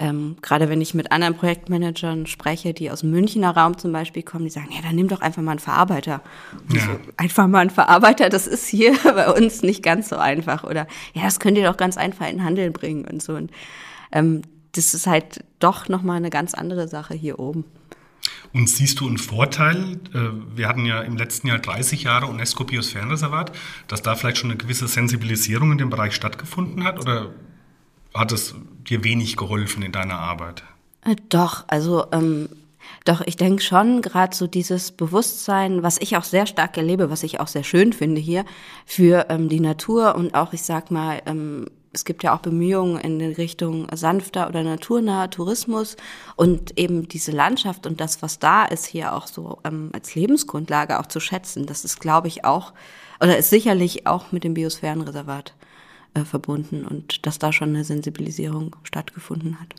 ähm, 0.00 0.36
gerade 0.42 0.68
wenn 0.68 0.80
ich 0.80 0.94
mit 0.94 1.10
anderen 1.10 1.34
Projektmanagern 1.34 2.26
spreche, 2.26 2.72
die 2.72 2.90
aus 2.90 3.00
dem 3.00 3.10
Münchner 3.10 3.50
Raum 3.50 3.78
zum 3.78 3.92
Beispiel 3.92 4.22
kommen, 4.22 4.44
die 4.44 4.50
sagen, 4.50 4.68
ja, 4.70 4.80
dann 4.80 4.94
nimm 4.94 5.08
doch 5.08 5.20
einfach 5.20 5.42
mal 5.42 5.52
einen 5.52 5.60
Verarbeiter. 5.60 6.22
Ja. 6.72 6.80
So, 6.80 6.90
einfach 7.16 7.48
mal 7.48 7.60
einen 7.60 7.70
Verarbeiter, 7.70 8.28
das 8.28 8.46
ist 8.46 8.68
hier 8.68 8.96
bei 9.02 9.28
uns 9.32 9.62
nicht 9.62 9.82
ganz 9.82 10.08
so 10.08 10.16
einfach. 10.16 10.62
Oder 10.62 10.86
ja, 11.14 11.24
das 11.24 11.40
könnt 11.40 11.58
ihr 11.58 11.64
doch 11.64 11.76
ganz 11.76 11.96
einfach 11.96 12.28
in 12.28 12.36
den 12.36 12.44
Handel 12.44 12.70
bringen 12.70 13.06
und 13.10 13.20
so. 13.22 13.34
Und 13.34 13.50
ähm, 14.12 14.42
das 14.72 14.94
ist 14.94 15.06
halt 15.06 15.44
doch 15.58 15.88
nochmal 15.88 16.16
eine 16.16 16.30
ganz 16.30 16.54
andere 16.54 16.88
Sache 16.88 17.14
hier 17.14 17.38
oben. 17.38 17.64
Und 18.52 18.68
siehst 18.68 19.00
du 19.00 19.06
einen 19.06 19.18
Vorteil? 19.18 20.00
Äh, 20.14 20.56
wir 20.56 20.68
hatten 20.68 20.86
ja 20.86 21.02
im 21.02 21.16
letzten 21.16 21.48
Jahr 21.48 21.58
30 21.58 22.04
Jahre 22.04 22.26
UNESCO 22.26 22.64
Biosphärenreservat, 22.64 23.52
dass 23.88 24.02
da 24.02 24.14
vielleicht 24.14 24.38
schon 24.38 24.50
eine 24.50 24.58
gewisse 24.58 24.88
Sensibilisierung 24.88 25.72
in 25.72 25.78
dem 25.78 25.90
Bereich 25.90 26.14
stattgefunden 26.14 26.84
hat? 26.84 26.98
Oder 27.00 27.30
hat 28.14 28.32
es 28.32 28.54
dir 28.88 29.04
wenig 29.04 29.36
geholfen 29.36 29.82
in 29.82 29.92
deiner 29.92 30.18
Arbeit? 30.18 30.64
Äh, 31.04 31.16
doch, 31.28 31.64
also 31.68 32.06
ähm, 32.12 32.48
doch, 33.04 33.20
ich 33.22 33.36
denke 33.36 33.62
schon, 33.62 34.02
gerade 34.02 34.34
so 34.34 34.46
dieses 34.46 34.92
Bewusstsein, 34.92 35.82
was 35.82 35.98
ich 35.98 36.16
auch 36.16 36.24
sehr 36.24 36.46
stark 36.46 36.76
erlebe, 36.76 37.10
was 37.10 37.22
ich 37.22 37.40
auch 37.40 37.48
sehr 37.48 37.64
schön 37.64 37.92
finde 37.92 38.20
hier, 38.20 38.44
für 38.86 39.26
ähm, 39.28 39.48
die 39.48 39.60
Natur 39.60 40.14
und 40.14 40.34
auch, 40.34 40.52
ich 40.52 40.62
sag 40.62 40.90
mal, 40.90 41.22
ähm, 41.26 41.66
es 41.92 42.04
gibt 42.04 42.22
ja 42.22 42.34
auch 42.34 42.40
Bemühungen 42.40 43.00
in 43.00 43.20
Richtung 43.34 43.86
sanfter 43.94 44.48
oder 44.48 44.62
naturnaher 44.62 45.30
Tourismus 45.30 45.96
und 46.36 46.78
eben 46.78 47.08
diese 47.08 47.32
Landschaft 47.32 47.86
und 47.86 48.00
das, 48.00 48.22
was 48.22 48.38
da 48.38 48.64
ist, 48.64 48.86
hier 48.86 49.14
auch 49.14 49.26
so 49.26 49.58
ähm, 49.64 49.90
als 49.92 50.14
Lebensgrundlage 50.14 51.00
auch 51.00 51.06
zu 51.06 51.20
schätzen. 51.20 51.66
Das 51.66 51.84
ist, 51.84 52.00
glaube 52.00 52.28
ich, 52.28 52.44
auch, 52.44 52.72
oder 53.20 53.38
ist 53.38 53.50
sicherlich 53.50 54.06
auch 54.06 54.32
mit 54.32 54.44
dem 54.44 54.54
Biosphärenreservat 54.54 55.54
äh, 56.14 56.24
verbunden 56.24 56.84
und 56.84 57.26
dass 57.26 57.38
da 57.38 57.52
schon 57.52 57.70
eine 57.70 57.84
Sensibilisierung 57.84 58.76
stattgefunden 58.82 59.60
hat. 59.60 59.74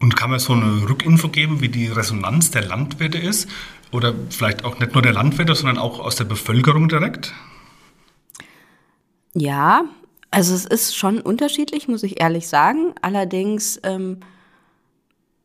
Und 0.00 0.16
kann 0.16 0.30
man 0.30 0.38
so 0.38 0.52
eine 0.52 0.88
Rückinfo 0.88 1.28
geben, 1.28 1.60
wie 1.60 1.70
die 1.70 1.86
Resonanz 1.86 2.50
der 2.50 2.66
Landwirte 2.66 3.16
ist? 3.16 3.48
Oder 3.90 4.12
vielleicht 4.28 4.64
auch 4.64 4.78
nicht 4.78 4.92
nur 4.92 5.02
der 5.02 5.12
Landwirte, 5.12 5.54
sondern 5.54 5.78
auch 5.78 6.00
aus 6.00 6.16
der 6.16 6.24
Bevölkerung 6.24 6.88
direkt? 6.88 7.32
Ja, 9.34 9.84
also 10.34 10.52
es 10.52 10.64
ist 10.64 10.96
schon 10.96 11.20
unterschiedlich, 11.20 11.86
muss 11.86 12.02
ich 12.02 12.20
ehrlich 12.20 12.48
sagen. 12.48 12.92
Allerdings, 13.02 13.78
ähm, 13.84 14.18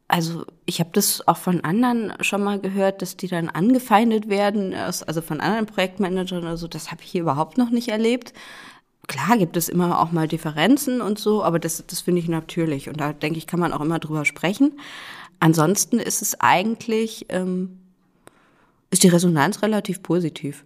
also 0.08 0.46
ich 0.66 0.80
habe 0.80 0.90
das 0.94 1.28
auch 1.28 1.38
von 1.38 1.64
anderen 1.64 2.14
schon 2.22 2.44
mal 2.44 2.60
gehört, 2.60 3.04
dass 3.04 3.16
die 3.16 3.28
dann 3.28 3.50
angefeindet 3.50 4.30
werden, 4.30 4.74
also 4.74 5.22
von 5.22 5.42
anderen 5.42 5.68
Projektmanagern 5.68 6.40
oder 6.40 6.58
so. 6.58 6.68
Das 6.68 6.90
habe 6.90 7.04
ich 7.04 7.12
hier 7.12 7.22
überhaupt 7.22 7.60
noch 7.60 7.70
nicht 7.70 7.90
erlebt. 7.90 8.34
Klar 9.08 9.38
gibt 9.38 9.58
es 9.58 9.70
immer 9.70 10.02
auch 10.02 10.12
mal 10.12 10.28
Differenzen 10.28 11.02
und 11.02 11.20
so, 11.20 11.44
aber 11.44 11.60
das, 11.60 11.84
das 11.86 12.02
finde 12.02 12.22
ich 12.22 12.28
natürlich. 12.28 12.90
Und 12.90 13.00
da 13.00 13.14
denke 13.14 13.38
ich, 13.38 13.46
kann 13.46 13.60
man 13.60 13.74
auch 13.74 13.82
immer 13.82 14.00
drüber 14.00 14.26
sprechen. 14.26 14.80
Ansonsten 15.40 16.00
ist 16.00 16.24
es 16.24 16.40
eigentlich, 16.40 17.28
ähm, 17.30 17.78
ist 18.90 19.04
die 19.04 19.08
Resonanz 19.10 19.62
relativ 19.62 20.02
positiv. 20.02 20.66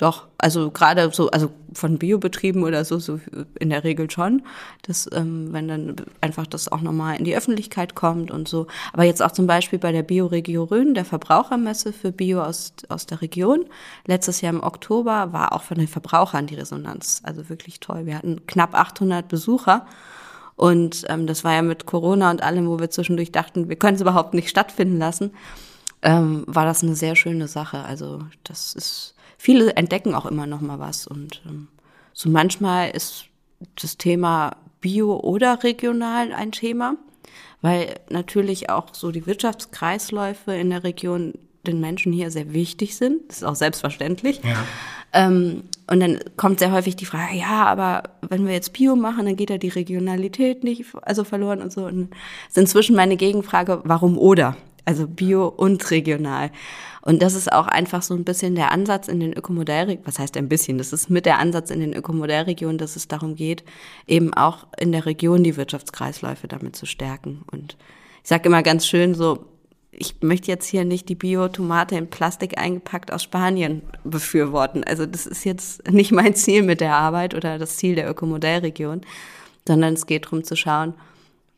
Doch, 0.00 0.28
also 0.38 0.70
gerade 0.70 1.10
so, 1.12 1.30
also 1.30 1.50
von 1.74 1.98
Biobetrieben 1.98 2.64
oder 2.64 2.86
so, 2.86 2.98
so 2.98 3.20
in 3.58 3.68
der 3.68 3.84
Regel 3.84 4.10
schon, 4.10 4.40
dass 4.80 5.06
ähm, 5.12 5.52
wenn 5.52 5.68
dann 5.68 5.96
einfach 6.22 6.46
das 6.46 6.72
auch 6.72 6.80
nochmal 6.80 7.18
in 7.18 7.24
die 7.24 7.36
Öffentlichkeit 7.36 7.94
kommt 7.94 8.30
und 8.30 8.48
so. 8.48 8.66
Aber 8.94 9.04
jetzt 9.04 9.22
auch 9.22 9.32
zum 9.32 9.46
Beispiel 9.46 9.78
bei 9.78 9.92
der 9.92 10.02
Bioregio 10.02 10.64
Rhön, 10.64 10.94
der 10.94 11.04
Verbrauchermesse 11.04 11.92
für 11.92 12.12
Bio 12.12 12.40
aus, 12.40 12.72
aus 12.88 13.04
der 13.04 13.20
Region, 13.20 13.66
letztes 14.06 14.40
Jahr 14.40 14.54
im 14.54 14.62
Oktober 14.62 15.34
war 15.34 15.52
auch 15.52 15.64
von 15.64 15.76
den 15.76 15.86
Verbrauchern 15.86 16.46
die 16.46 16.54
Resonanz, 16.54 17.20
also 17.22 17.50
wirklich 17.50 17.78
toll. 17.80 18.06
Wir 18.06 18.16
hatten 18.16 18.46
knapp 18.46 18.74
800 18.74 19.28
Besucher 19.28 19.84
und 20.56 21.04
ähm, 21.10 21.26
das 21.26 21.44
war 21.44 21.52
ja 21.52 21.60
mit 21.60 21.84
Corona 21.84 22.30
und 22.30 22.42
allem, 22.42 22.66
wo 22.68 22.78
wir 22.78 22.88
zwischendurch 22.88 23.32
dachten, 23.32 23.68
wir 23.68 23.76
können 23.76 23.96
es 23.96 24.00
überhaupt 24.00 24.32
nicht 24.32 24.48
stattfinden 24.48 24.96
lassen, 24.96 25.32
ähm, 26.00 26.44
war 26.46 26.64
das 26.64 26.82
eine 26.82 26.94
sehr 26.94 27.16
schöne 27.16 27.48
Sache. 27.48 27.84
Also 27.84 28.20
das 28.44 28.72
ist 28.72 29.14
viele 29.40 29.74
entdecken 29.74 30.14
auch 30.14 30.26
immer 30.26 30.46
noch 30.46 30.60
mal 30.60 30.78
was. 30.78 31.06
Und 31.06 31.40
ähm, 31.46 31.68
so 32.12 32.28
manchmal 32.28 32.90
ist 32.90 33.24
das 33.80 33.96
Thema 33.96 34.56
Bio 34.80 35.18
oder 35.18 35.64
regional 35.64 36.32
ein 36.32 36.52
Thema, 36.52 36.96
weil 37.62 37.94
natürlich 38.10 38.68
auch 38.68 38.88
so 38.92 39.10
die 39.10 39.26
Wirtschaftskreisläufe 39.26 40.52
in 40.52 40.70
der 40.70 40.84
Region 40.84 41.34
den 41.66 41.80
Menschen 41.80 42.12
hier 42.12 42.30
sehr 42.30 42.52
wichtig 42.52 42.96
sind. 42.96 43.28
Das 43.28 43.38
ist 43.38 43.44
auch 43.44 43.54
selbstverständlich. 43.54 44.40
Ja. 44.44 44.56
Ähm, 45.12 45.64
und 45.90 46.00
dann 46.00 46.20
kommt 46.36 46.60
sehr 46.60 46.72
häufig 46.72 46.96
die 46.96 47.04
Frage, 47.06 47.36
ja, 47.36 47.64
aber 47.64 48.04
wenn 48.28 48.46
wir 48.46 48.52
jetzt 48.52 48.72
Bio 48.74 48.94
machen, 48.94 49.26
dann 49.26 49.36
geht 49.36 49.50
ja 49.50 49.58
die 49.58 49.68
Regionalität 49.68 50.64
nicht 50.64 50.84
also 51.02 51.24
verloren 51.24 51.62
und 51.62 51.72
so. 51.72 51.84
Und 51.86 52.10
ist 52.48 52.58
inzwischen 52.58 52.94
meine 52.94 53.16
Gegenfrage, 53.16 53.80
warum 53.84 54.18
oder? 54.18 54.56
Also 54.84 55.06
Bio 55.06 55.46
und 55.48 55.90
regional. 55.90 56.50
Und 57.02 57.22
das 57.22 57.34
ist 57.34 57.52
auch 57.52 57.66
einfach 57.66 58.02
so 58.02 58.14
ein 58.14 58.24
bisschen 58.24 58.54
der 58.54 58.72
Ansatz 58.72 59.08
in 59.08 59.20
den 59.20 59.32
Ökomodellregionen, 59.32 60.06
was 60.06 60.18
heißt 60.18 60.36
ein 60.36 60.48
bisschen, 60.48 60.78
das 60.78 60.92
ist 60.92 61.08
mit 61.08 61.26
der 61.26 61.38
Ansatz 61.38 61.70
in 61.70 61.80
den 61.80 61.94
Ökomodellregionen, 61.94 62.78
dass 62.78 62.96
es 62.96 63.08
darum 63.08 63.36
geht, 63.36 63.64
eben 64.06 64.34
auch 64.34 64.66
in 64.78 64.92
der 64.92 65.06
Region 65.06 65.42
die 65.42 65.56
Wirtschaftskreisläufe 65.56 66.48
damit 66.48 66.76
zu 66.76 66.86
stärken. 66.86 67.42
Und 67.50 67.76
ich 68.22 68.28
sage 68.28 68.48
immer 68.48 68.62
ganz 68.62 68.86
schön 68.86 69.14
so, 69.14 69.46
ich 69.92 70.16
möchte 70.22 70.50
jetzt 70.50 70.66
hier 70.66 70.84
nicht 70.84 71.08
die 71.08 71.14
Bio-Tomate 71.14 71.96
in 71.96 72.08
Plastik 72.08 72.58
eingepackt 72.58 73.12
aus 73.12 73.22
Spanien 73.22 73.82
befürworten. 74.04 74.84
Also 74.84 75.04
das 75.04 75.26
ist 75.26 75.44
jetzt 75.44 75.90
nicht 75.90 76.12
mein 76.12 76.34
Ziel 76.34 76.62
mit 76.62 76.80
der 76.80 76.96
Arbeit 76.96 77.34
oder 77.34 77.58
das 77.58 77.76
Ziel 77.76 77.94
der 77.94 78.08
Ökomodellregion, 78.08 79.02
sondern 79.66 79.94
es 79.94 80.06
geht 80.06 80.26
darum 80.26 80.44
zu 80.44 80.56
schauen, 80.56 80.94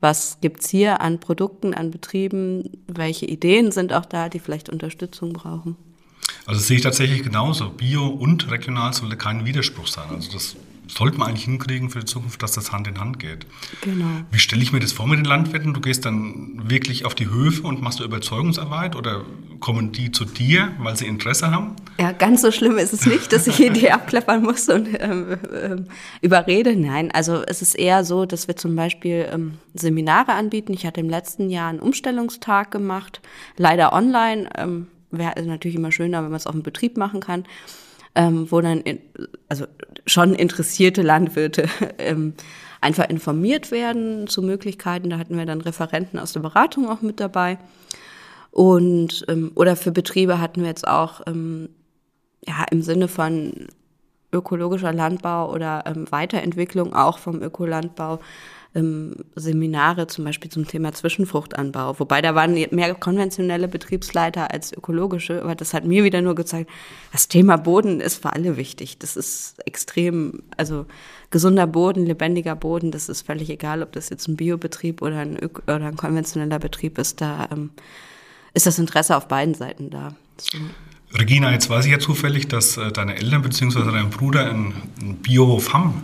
was 0.03 0.39
gibt's 0.41 0.69
hier 0.69 1.01
an 1.01 1.21
Produkten, 1.21 1.75
an 1.75 1.91
Betrieben, 1.91 2.71
welche 2.89 3.27
Ideen 3.27 3.73
sind 3.73 3.93
auch 3.93 4.05
da, 4.05 4.29
die 4.29 4.41
vielleicht 4.41 4.69
Unterstützung 4.69 5.33
brauchen. 5.33 5.77
Also 6.45 6.59
das 6.61 6.67
sehe 6.67 6.77
ich 6.79 6.83
tatsächlich 6.83 7.23
genauso. 7.23 7.71
Bio 7.71 8.07
und 8.07 8.51
regional 8.51 8.93
sollte 8.93 9.17
kein 9.17 9.45
Widerspruch 9.47 9.87
sein. 9.87 10.09
Also 10.11 10.33
das 10.33 10.57
sollte 10.89 11.19
man 11.19 11.29
eigentlich 11.29 11.45
hinkriegen 11.45 11.91
für 11.91 12.01
die 12.01 12.07
Zukunft, 12.07 12.43
dass 12.43 12.53
das 12.53 12.73
Hand 12.73 12.87
in 12.89 12.99
Hand 12.99 13.19
geht. 13.19 13.47
Genau. 13.83 14.07
Wie 14.31 14.39
stelle 14.39 14.63
ich 14.63 14.73
mir 14.73 14.81
das 14.81 14.93
vor 14.93 15.07
mit 15.07 15.19
den 15.19 15.25
Landwirten? 15.25 15.75
Du 15.75 15.81
gehst 15.81 16.05
dann 16.05 16.69
wirklich 16.69 17.05
auf 17.05 17.15
die 17.15 17.31
Höfe 17.31 17.67
und 17.67 17.81
machst 17.83 18.01
du 18.01 18.05
Überzeugungsarbeit 18.05 18.97
oder 18.97 19.25
kommen 19.61 19.93
die 19.93 20.11
zu 20.11 20.25
dir, 20.25 20.73
weil 20.79 20.97
sie 20.97 21.07
Interesse 21.07 21.51
haben? 21.51 21.77
Ja, 22.01 22.13
ganz 22.13 22.43
so 22.43 22.51
schlimm 22.51 22.79
ist 22.79 22.93
es 22.93 23.07
nicht, 23.07 23.33
dass 23.33 23.47
ich 23.47 23.57
hier 23.57 23.73
die 23.73 23.91
abklappern 23.93 24.43
muss 24.43 24.69
und 24.69 24.89
ähm, 25.01 25.39
ähm, 25.55 25.87
überrede. 26.21 26.77
Nein, 26.77 27.11
also 27.13 27.43
es 27.47 27.63
ist 27.63 27.75
eher 27.75 28.05
so, 28.05 28.27
dass 28.27 28.49
wir 28.49 28.57
zum 28.57 28.75
Beispiel 28.75 29.29
ähm, 29.33 29.55
Seminare 29.75 30.33
anbieten. 30.33 30.73
Ich 30.73 30.85
hatte 30.85 31.01
im 31.01 31.09
letzten 31.09 31.49
Jahr 31.49 31.71
einen 31.71 31.81
Umstellungstag 31.81 32.71
gemacht, 32.71 33.21
leider 33.57 33.93
online. 33.93 34.49
Ähm, 34.57 34.89
Wäre 35.15 35.43
natürlich 35.43 35.77
immer 35.77 35.93
schöner, 35.93 36.23
wenn 36.23 36.31
man 36.31 36.39
es 36.39 36.47
auf 36.47 36.55
dem 36.55 36.63
Betrieb 36.63 36.97
machen 36.97 37.21
kann 37.21 37.45
ähm, 38.15 38.51
wo 38.51 38.61
dann 38.61 38.81
in, 38.81 39.01
also 39.49 39.67
schon 40.07 40.35
interessierte 40.35 41.03
Landwirte 41.03 41.69
ähm, 41.99 42.35
einfach 42.81 43.09
informiert 43.09 43.71
werden 43.71 44.27
zu 44.27 44.43
Möglichkeiten. 44.43 45.11
Da 45.11 45.19
hatten 45.19 45.37
wir 45.37 45.47
dann 45.47 45.61
Referenten 45.61 46.19
aus 46.19 46.33
der 46.33 46.41
Beratung 46.41 46.89
auch 46.89 47.01
mit 47.01 47.21
dabei. 47.21 47.59
Und 48.51 49.25
ähm, 49.29 49.53
oder 49.55 49.77
für 49.77 49.93
Betriebe 49.93 50.41
hatten 50.41 50.61
wir 50.61 50.69
jetzt 50.69 50.87
auch 50.87 51.23
ähm, 51.27 51.71
ja 52.47 52.67
im 52.71 52.83
Sinne 52.83 53.09
von 53.09 53.69
ökologischer 54.33 54.93
Landbau 54.93 55.53
oder 55.53 55.85
ähm, 55.87 56.11
Weiterentwicklung 56.11 56.95
auch 56.95 57.19
vom 57.19 57.43
Ökolandbau 57.43 58.19
ähm, 58.75 59.17
Seminare 59.37 60.07
zum 60.07 60.25
Beispiel 60.25 60.51
zum 60.51 60.67
Thema 60.67 60.93
Zwischenfruchtanbau. 60.93 61.99
Wobei 61.99 62.23
da 62.23 62.35
waren 62.35 62.55
mehr 62.71 62.95
konventionelle 62.95 63.69
Betriebsleiter 63.69 64.53
als 64.53 64.73
ökologische, 64.73 65.43
aber 65.43 65.55
das 65.55 65.75
hat 65.75 65.85
mir 65.85 66.05
wieder 66.05 66.23
nur 66.23 66.35
gezeigt, 66.35 66.71
das 67.13 67.29
Thema 67.29 67.57
Boden 67.57 68.01
ist 68.01 68.23
für 68.23 68.33
alle 68.33 68.57
wichtig. 68.57 68.99
Das 68.99 69.17
ist 69.17 69.57
extrem, 69.67 70.43
also 70.57 70.87
gesunder 71.31 71.67
Boden, 71.67 72.07
lebendiger 72.07 72.57
Boden, 72.57 72.91
das 72.91 73.09
ist 73.09 73.27
völlig 73.27 73.51
egal, 73.51 73.83
ob 73.83 73.93
das 73.93 74.09
jetzt 74.09 74.29
ein 74.29 74.37
Biobetrieb 74.37 75.03
oder 75.03 75.19
ein, 75.19 75.37
Öko 75.37 75.63
oder 75.63 75.87
ein 75.87 75.97
konventioneller 75.97 76.59
Betrieb 76.59 76.99
ist, 76.99 77.21
da 77.21 77.49
ähm, 77.53 77.71
ist 78.55 78.67
das 78.67 78.79
Interesse 78.79 79.17
auf 79.17 79.29
beiden 79.29 79.55
Seiten 79.55 79.91
da. 79.91 80.15
So. 80.39 80.59
Regina, 81.19 81.53
jetzt 81.53 81.69
weiß 81.69 81.85
ich 81.85 81.93
ja 81.93 81.99
zufällig, 81.99 82.49
dass 82.49 82.77
äh, 82.79 82.91
deine 82.91 83.17
Eltern 83.17 83.43
bzw. 83.43 83.91
dein 83.91 84.11
Bruder 84.11 84.49
einen 84.49 85.19
Biohof 85.23 85.73
haben. 85.75 86.03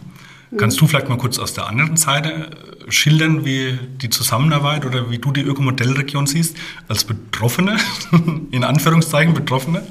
Kannst 0.56 0.80
du 0.80 0.86
vielleicht 0.86 1.08
mal 1.08 1.18
kurz 1.18 1.38
aus 1.38 1.52
der 1.52 1.68
anderen 1.68 1.96
Seite 1.96 2.30
äh, 2.30 2.90
schildern, 2.90 3.44
wie 3.44 3.78
die 4.00 4.08
Zusammenarbeit 4.08 4.86
oder 4.86 5.10
wie 5.10 5.18
du 5.18 5.30
die 5.30 5.42
Ökomodellregion 5.42 6.26
siehst, 6.26 6.56
als 6.88 7.04
Betroffene, 7.04 7.76
in 8.50 8.64
Anführungszeichen 8.64 9.34
Betroffene? 9.34 9.82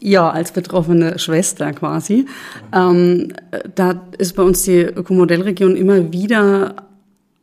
Ja, 0.00 0.30
als 0.30 0.52
betroffene 0.52 1.18
Schwester 1.18 1.72
quasi. 1.72 2.26
Ähm, 2.72 3.32
da 3.74 4.02
ist 4.18 4.36
bei 4.36 4.42
uns 4.42 4.62
die 4.64 4.80
Ökomodellregion 4.80 5.76
immer 5.76 6.12
wieder 6.12 6.76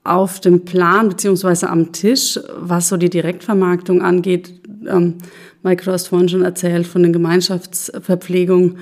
auf 0.03 0.39
dem 0.39 0.63
Plan 0.63 1.09
beziehungsweise 1.09 1.69
am 1.69 1.91
Tisch, 1.91 2.39
was 2.57 2.87
so 2.87 2.97
die 2.97 3.09
Direktvermarktung 3.09 4.01
angeht. 4.01 4.53
Ähm, 4.87 5.15
Mike, 5.63 5.83
du 5.83 5.91
hast 5.91 6.07
vorhin 6.07 6.29
schon 6.29 6.43
erzählt 6.43 6.87
von 6.87 7.03
den 7.03 7.13
Gemeinschaftsverpflegungen 7.13 8.77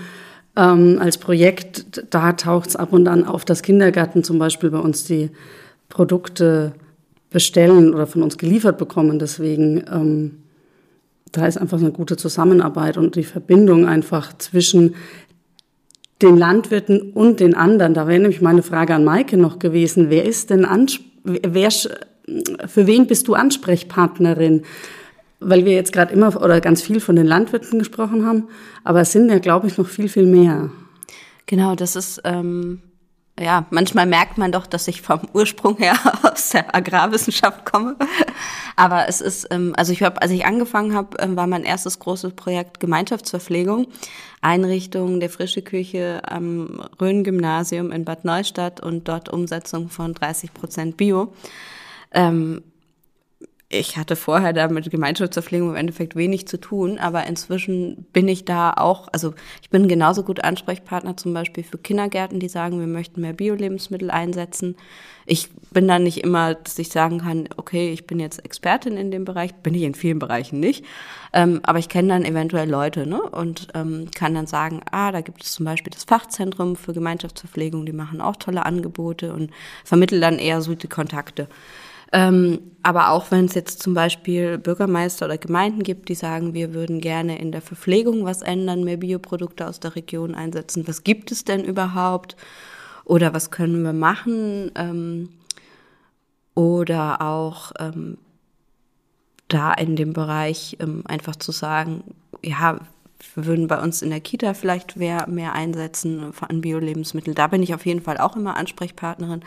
ähm, 0.57 0.97
als 0.99 1.17
Projekt. 1.17 2.03
Da 2.09 2.33
taucht 2.33 2.69
es 2.69 2.75
ab 2.75 2.91
und 2.91 3.07
an 3.07 3.25
auf, 3.25 3.45
dass 3.45 3.61
Kindergarten 3.61 4.23
zum 4.23 4.39
Beispiel 4.39 4.71
bei 4.71 4.79
uns 4.79 5.05
die 5.05 5.29
Produkte 5.87 6.73
bestellen 7.29 7.93
oder 7.93 8.07
von 8.07 8.23
uns 8.23 8.37
geliefert 8.37 8.77
bekommen. 8.77 9.19
Deswegen, 9.19 9.85
ähm, 9.91 10.39
da 11.31 11.45
ist 11.45 11.57
einfach 11.57 11.79
eine 11.79 11.91
gute 11.91 12.17
Zusammenarbeit 12.17 12.97
und 12.97 13.15
die 13.15 13.23
Verbindung 13.23 13.85
einfach 13.85 14.35
zwischen 14.37 14.95
den 16.21 16.35
Landwirten 16.35 17.11
und 17.11 17.39
den 17.39 17.53
anderen. 17.53 17.93
Da 17.93 18.07
wäre 18.07 18.19
nämlich 18.19 18.41
meine 18.41 18.63
Frage 18.63 18.95
an 18.95 19.03
Maike 19.03 19.37
noch 19.37 19.59
gewesen. 19.59 20.09
Wer 20.09 20.25
ist 20.25 20.49
denn, 20.49 20.65
wer, 21.23 21.69
für 21.69 22.87
wen 22.87 23.05
bist 23.05 23.27
du 23.27 23.35
Ansprechpartnerin? 23.35 24.63
Weil 25.39 25.65
wir 25.65 25.73
jetzt 25.73 25.93
gerade 25.93 26.13
immer 26.13 26.41
oder 26.41 26.61
ganz 26.61 26.81
viel 26.81 26.99
von 26.99 27.15
den 27.15 27.27
Landwirten 27.27 27.79
gesprochen 27.79 28.25
haben, 28.25 28.47
aber 28.83 29.01
es 29.01 29.11
sind 29.11 29.29
ja, 29.29 29.39
glaube 29.39 29.67
ich, 29.67 29.77
noch 29.77 29.87
viel, 29.87 30.09
viel 30.09 30.25
mehr. 30.25 30.71
Genau, 31.45 31.75
das 31.75 31.95
ist, 31.95 32.21
ähm, 32.25 32.81
ja, 33.39 33.67
manchmal 33.69 34.07
merkt 34.07 34.37
man 34.37 34.51
doch, 34.51 34.65
dass 34.65 34.87
ich 34.87 35.01
vom 35.01 35.21
Ursprung 35.33 35.77
her 35.77 35.95
aus 36.23 36.49
der 36.49 36.75
Agrarwissenschaft 36.75 37.65
komme. 37.65 37.95
Aber 38.75 39.07
es 39.07 39.21
ist, 39.21 39.47
ähm, 39.51 39.73
also 39.77 39.93
ich 39.93 40.01
habe, 40.01 40.21
als 40.21 40.31
ich 40.31 40.45
angefangen 40.45 40.95
habe, 40.95 41.17
ähm, 41.19 41.35
war 41.35 41.45
mein 41.45 41.63
erstes 41.63 41.99
großes 41.99 42.33
Projekt 42.33 42.79
Gemeinschaftsverpflegung, 42.79 43.87
Einrichtung 44.41 45.19
der 45.19 45.29
frische 45.29 45.61
Küche 45.61 46.21
am 46.27 46.83
Rhön-Gymnasium 46.99 47.91
in 47.91 48.05
Bad 48.05 48.25
Neustadt 48.25 48.81
und 48.81 49.07
dort 49.07 49.29
Umsetzung 49.29 49.89
von 49.89 50.13
30 50.13 50.53
Prozent 50.53 50.97
Bio. 50.97 51.33
Ähm, 52.11 52.63
ich 53.69 53.97
hatte 53.97 54.15
vorher 54.15 54.53
da 54.53 54.69
mit 54.69 54.89
Gemeinschaftsverpflegung 54.89 55.71
im 55.71 55.75
Endeffekt 55.75 56.15
wenig 56.15 56.47
zu 56.47 56.57
tun, 56.57 56.99
aber 56.99 57.25
inzwischen 57.27 58.05
bin 58.13 58.29
ich 58.29 58.45
da 58.45 58.71
auch, 58.71 59.09
also 59.11 59.33
ich 59.61 59.69
bin 59.69 59.89
genauso 59.89 60.23
gut 60.23 60.41
Ansprechpartner 60.41 61.17
zum 61.17 61.33
Beispiel 61.33 61.65
für 61.65 61.77
Kindergärten, 61.77 62.39
die 62.39 62.47
sagen, 62.47 62.79
wir 62.79 62.87
möchten 62.87 63.19
mehr 63.19 63.33
Bio-Lebensmittel 63.33 64.09
einsetzen. 64.09 64.77
Ich 65.25 65.49
bin 65.71 65.85
da 65.85 65.99
nicht 65.99 66.23
immer, 66.23 66.55
dass 66.55 66.79
ich 66.79 66.87
sagen 66.87 67.19
kann, 67.19 67.49
okay, 67.57 67.91
ich 67.91 68.07
bin 68.07 68.21
jetzt 68.21 68.45
Expertin 68.45 68.95
in 68.95 69.11
dem 69.11 69.25
Bereich, 69.25 69.53
bin 69.55 69.73
ich 69.73 69.83
in 69.83 69.95
vielen 69.95 70.19
Bereichen 70.19 70.61
nicht, 70.61 70.85
ähm, 71.33 71.59
aber 71.63 71.79
ich 71.79 71.89
kenne 71.89 72.07
dann 72.07 72.23
eventuell 72.23 72.69
Leute 72.69 73.05
ne? 73.05 73.21
und 73.21 73.67
ähm, 73.73 74.07
kann 74.15 74.33
dann 74.33 74.47
sagen, 74.47 74.79
ah, 74.91 75.11
da 75.11 75.19
gibt 75.19 75.43
es 75.43 75.51
zum 75.51 75.65
Beispiel 75.65 75.91
das 75.91 76.05
Fachzentrum 76.05 76.77
für 76.77 76.93
Gemeinschaftsverpflegung, 76.93 77.85
die 77.85 77.91
machen 77.91 78.21
auch 78.21 78.37
tolle 78.37 78.65
Angebote 78.65 79.33
und 79.33 79.51
vermitteln 79.83 80.21
dann 80.21 80.39
eher 80.39 80.61
so 80.61 80.73
die 80.73 80.87
Kontakte. 80.87 81.49
Ähm, 82.13 82.59
aber 82.83 83.11
auch 83.11 83.31
wenn 83.31 83.45
es 83.45 83.53
jetzt 83.53 83.81
zum 83.81 83.93
Beispiel 83.93 84.57
Bürgermeister 84.57 85.25
oder 85.25 85.37
Gemeinden 85.37 85.83
gibt, 85.83 86.07
die 86.09 86.15
sagen, 86.15 86.53
wir 86.53 86.73
würden 86.73 87.01
gerne 87.01 87.37
in 87.39 87.51
der 87.51 87.61
Verpflegung 87.61 88.23
was 88.23 88.41
ändern, 88.41 88.83
mehr 88.83 88.97
Bioprodukte 88.97 89.67
aus 89.67 89.79
der 89.79 89.95
Region 89.95 90.35
einsetzen. 90.35 90.87
Was 90.87 91.03
gibt 91.03 91.31
es 91.31 91.43
denn 91.43 91.65
überhaupt? 91.65 92.37
Oder 93.03 93.33
was 93.33 93.51
können 93.51 93.83
wir 93.83 93.93
machen? 93.93 94.71
Ähm, 94.75 95.29
oder 96.55 97.21
auch 97.21 97.71
ähm, 97.79 98.17
da 99.47 99.73
in 99.73 99.95
dem 99.95 100.13
Bereich 100.13 100.77
ähm, 100.79 101.03
einfach 101.05 101.35
zu 101.35 101.51
sagen, 101.51 102.03
ja, 102.43 102.79
wir 103.33 103.45
würden 103.45 103.67
bei 103.67 103.81
uns 103.81 104.01
in 104.01 104.09
der 104.09 104.19
Kita 104.19 104.53
vielleicht 104.53 104.95
mehr, 104.95 105.27
mehr 105.27 105.53
einsetzen 105.53 106.31
an 106.39 106.61
Bio-Lebensmittel. 106.61 107.33
Da 107.33 107.47
bin 107.47 107.63
ich 107.63 107.73
auf 107.73 107.85
jeden 107.85 108.01
Fall 108.01 108.17
auch 108.17 108.35
immer 108.35 108.55
Ansprechpartnerin. 108.55 109.41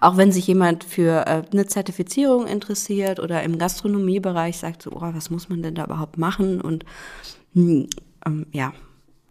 Auch 0.00 0.16
wenn 0.16 0.32
sich 0.32 0.46
jemand 0.46 0.84
für 0.84 1.26
äh, 1.26 1.42
eine 1.50 1.66
Zertifizierung 1.66 2.46
interessiert 2.46 3.18
oder 3.18 3.42
im 3.42 3.58
Gastronomiebereich 3.58 4.58
sagt, 4.58 4.82
so, 4.82 4.92
oh, 4.92 5.00
was 5.00 5.30
muss 5.30 5.48
man 5.48 5.62
denn 5.62 5.74
da 5.74 5.84
überhaupt 5.84 6.18
machen? 6.18 6.60
Und 6.60 6.84
hm, 7.54 7.88
ähm, 8.24 8.46
ja, 8.52 8.72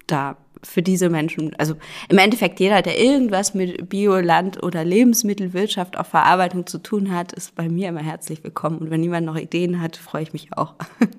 da 0.07 0.37
für 0.63 0.81
diese 0.81 1.09
Menschen, 1.09 1.55
also 1.57 1.75
im 2.09 2.17
Endeffekt 2.17 2.59
jeder, 2.59 2.81
der 2.81 2.99
irgendwas 2.99 3.53
mit 3.53 3.89
Bioland 3.89 4.63
oder 4.63 4.83
Lebensmittelwirtschaft 4.83 5.97
auf 5.97 6.07
Verarbeitung 6.07 6.65
zu 6.65 6.79
tun 6.79 7.13
hat, 7.13 7.33
ist 7.33 7.55
bei 7.55 7.69
mir 7.69 7.89
immer 7.89 8.01
herzlich 8.01 8.43
willkommen. 8.43 8.79
Und 8.79 8.89
wenn 8.89 9.03
jemand 9.03 9.25
noch 9.25 9.37
Ideen 9.37 9.81
hat, 9.81 9.95
freue 9.95 10.23
ich 10.23 10.33
mich 10.33 10.57
auch. 10.57 10.73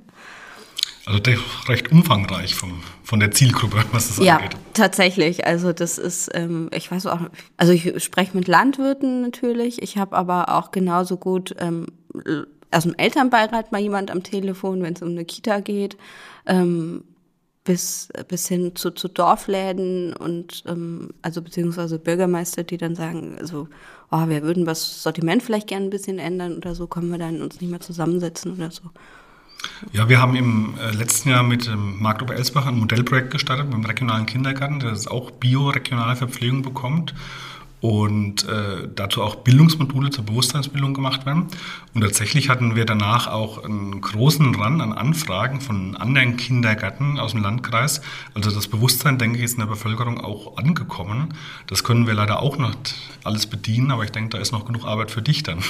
Also 1.06 1.20
recht 1.68 1.92
umfangreich 1.92 2.56
vom, 2.56 2.82
von 3.04 3.20
der 3.20 3.30
Zielgruppe, 3.30 3.84
was 3.92 4.08
das 4.08 4.26
ja, 4.26 4.38
angeht. 4.38 4.54
Ja, 4.54 4.58
tatsächlich. 4.74 5.46
Also 5.46 5.72
das 5.72 5.98
ist, 5.98 6.30
ähm, 6.34 6.68
ich 6.74 6.90
weiß 6.90 7.06
auch, 7.06 7.20
also 7.56 7.72
ich 7.72 8.02
spreche 8.02 8.36
mit 8.36 8.48
Landwirten 8.48 9.22
natürlich. 9.22 9.80
Ich 9.82 9.98
habe 9.98 10.16
aber 10.16 10.48
auch 10.56 10.72
genauso 10.72 11.16
gut 11.16 11.54
ähm, 11.60 11.86
aus 12.72 12.82
dem 12.82 12.94
Elternbeirat 12.96 13.70
mal 13.70 13.80
jemand 13.80 14.10
am 14.10 14.24
Telefon, 14.24 14.82
wenn 14.82 14.94
es 14.94 15.02
um 15.02 15.10
eine 15.10 15.24
Kita 15.24 15.60
geht, 15.60 15.96
ähm, 16.44 17.04
bis, 17.62 18.08
bis 18.26 18.48
hin 18.48 18.74
zu, 18.74 18.90
zu 18.90 19.06
Dorfläden 19.06 20.12
und 20.12 20.64
ähm, 20.66 21.10
also 21.22 21.40
beziehungsweise 21.40 22.00
Bürgermeister, 22.00 22.64
die 22.64 22.78
dann 22.78 22.96
sagen, 22.96 23.36
also 23.38 23.68
oh, 24.10 24.28
wir 24.28 24.42
würden 24.42 24.64
das 24.64 25.04
Sortiment 25.04 25.44
vielleicht 25.44 25.68
gerne 25.68 25.86
ein 25.86 25.90
bisschen 25.90 26.18
ändern 26.18 26.56
oder 26.56 26.74
so, 26.74 26.88
können 26.88 27.10
wir 27.10 27.18
dann 27.18 27.42
uns 27.42 27.60
nicht 27.60 27.70
mehr 27.70 27.80
zusammensetzen 27.80 28.54
oder 28.54 28.72
so. 28.72 28.82
Ja, 29.92 30.08
wir 30.08 30.20
haben 30.20 30.36
im 30.36 30.74
äh, 30.78 30.90
letzten 30.92 31.30
Jahr 31.30 31.42
mit 31.42 31.68
ähm, 31.68 32.00
Markt 32.00 32.22
Oberelsbach 32.22 32.66
ein 32.66 32.78
Modellprojekt 32.78 33.30
gestartet 33.30 33.66
mit 33.66 33.74
dem 33.74 33.84
regionalen 33.84 34.26
Kindergarten, 34.26 34.80
der 34.80 34.92
auch 35.10 35.30
bio-regionale 35.30 36.16
Verpflegung 36.16 36.62
bekommt 36.62 37.14
und 37.86 38.48
äh, 38.48 38.88
dazu 38.92 39.22
auch 39.22 39.36
Bildungsmodule 39.36 40.10
zur 40.10 40.24
Bewusstseinsbildung 40.24 40.92
gemacht 40.92 41.24
werden. 41.24 41.46
Und 41.94 42.00
tatsächlich 42.00 42.48
hatten 42.48 42.74
wir 42.74 42.84
danach 42.84 43.28
auch 43.28 43.62
einen 43.62 44.00
großen 44.00 44.56
Run 44.56 44.80
an 44.80 44.92
Anfragen 44.92 45.60
von 45.60 45.96
anderen 45.96 46.36
Kindergärten 46.36 47.20
aus 47.20 47.30
dem 47.30 47.42
Landkreis. 47.44 48.00
Also 48.34 48.50
das 48.50 48.66
Bewusstsein, 48.66 49.18
denke 49.18 49.38
ich, 49.38 49.44
ist 49.44 49.52
in 49.52 49.60
der 49.60 49.66
Bevölkerung 49.66 50.20
auch 50.20 50.56
angekommen. 50.56 51.34
Das 51.68 51.84
können 51.84 52.08
wir 52.08 52.14
leider 52.14 52.42
auch 52.42 52.58
nicht 52.58 52.96
alles 53.22 53.46
bedienen, 53.46 53.92
aber 53.92 54.02
ich 54.02 54.10
denke, 54.10 54.30
da 54.30 54.38
ist 54.38 54.50
noch 54.50 54.64
genug 54.64 54.84
Arbeit 54.84 55.12
für 55.12 55.22
dich 55.22 55.44
dann. 55.44 55.60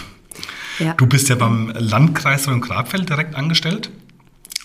Ja. 0.78 0.94
Du 0.94 1.06
bist 1.06 1.28
ja 1.28 1.34
beim 1.34 1.70
Landkreis 1.76 2.48
Rhön-Grabfeld 2.48 3.10
direkt 3.10 3.34
angestellt. 3.34 3.90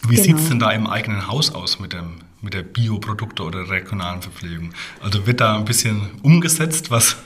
Wie 0.07 0.15
genau. 0.15 0.23
sieht 0.23 0.37
es 0.37 0.47
denn 0.47 0.59
da 0.59 0.71
im 0.71 0.87
eigenen 0.87 1.27
Haus 1.27 1.53
aus 1.53 1.81
mit, 1.81 1.91
dem, 1.91 2.13
mit 2.41 2.53
der 2.53 2.63
Bioprodukte 2.63 3.43
oder 3.43 3.69
regionalen 3.69 4.21
Verpflegung? 4.21 4.73
Also 5.01 5.27
wird 5.27 5.41
da 5.41 5.57
ein 5.57 5.65
bisschen 5.65 6.11
umgesetzt, 6.23 6.91
was, 6.91 7.17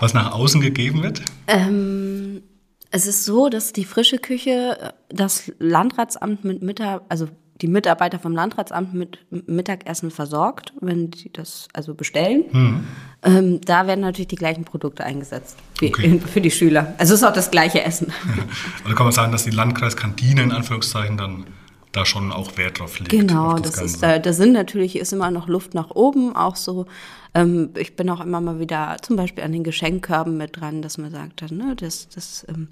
was 0.00 0.14
nach 0.14 0.32
außen 0.32 0.60
gegeben 0.60 1.02
wird? 1.02 1.22
Ähm, 1.46 2.42
es 2.90 3.06
ist 3.06 3.24
so, 3.24 3.48
dass 3.48 3.72
die 3.72 3.84
frische 3.84 4.18
Küche 4.18 4.94
das 5.08 5.52
Landratsamt 5.58 6.44
mit 6.44 6.62
Mitarbeitern, 6.62 7.06
also 7.08 7.28
die 7.60 7.68
Mitarbeiter 7.68 8.18
vom 8.18 8.32
Landratsamt 8.32 8.94
mit 8.94 9.18
Mittagessen 9.30 10.10
versorgt, 10.10 10.72
wenn 10.80 11.10
die 11.10 11.32
das 11.32 11.68
also 11.72 11.94
bestellen. 11.94 12.44
Mhm. 12.50 12.84
Ähm, 13.22 13.60
da 13.60 13.86
werden 13.86 14.00
natürlich 14.00 14.28
die 14.28 14.36
gleichen 14.36 14.64
Produkte 14.64 15.04
eingesetzt 15.04 15.56
okay. 15.80 16.20
für 16.20 16.40
die 16.40 16.50
Schüler. 16.50 16.94
Also 16.98 17.14
es 17.14 17.20
ist 17.20 17.26
auch 17.26 17.32
das 17.32 17.50
gleiche 17.50 17.82
Essen. 17.82 18.12
also 18.84 18.96
kann 18.96 19.06
man 19.06 19.12
sagen, 19.12 19.32
dass 19.32 19.44
die 19.44 19.50
Landkreiskantine 19.50 20.42
in 20.42 20.52
Anführungszeichen 20.52 21.16
dann 21.16 21.46
da 21.96 22.04
schon 22.04 22.32
auch 22.32 22.56
Wert 22.56 22.80
drauf 22.80 22.98
legt. 22.98 23.10
Genau, 23.10 23.54
das, 23.54 23.72
das 23.72 23.82
ist 23.82 24.02
da, 24.02 24.18
da 24.18 24.32
sind 24.32 24.52
natürlich 24.52 24.96
ist 24.96 25.12
immer 25.12 25.30
noch 25.30 25.48
Luft 25.48 25.74
nach 25.74 25.90
oben, 25.90 26.34
auch 26.34 26.56
so. 26.56 26.86
Ähm, 27.34 27.70
ich 27.76 27.96
bin 27.96 28.10
auch 28.10 28.20
immer 28.20 28.40
mal 28.40 28.60
wieder 28.60 28.96
zum 29.02 29.16
Beispiel 29.16 29.44
an 29.44 29.52
den 29.52 29.64
Geschenkkörben 29.64 30.36
mit 30.36 30.60
dran, 30.60 30.82
dass 30.82 30.98
man 30.98 31.10
sagt, 31.10 31.50
ne, 31.50 31.74
das, 31.76 32.08
das 32.08 32.46
ähm, 32.48 32.68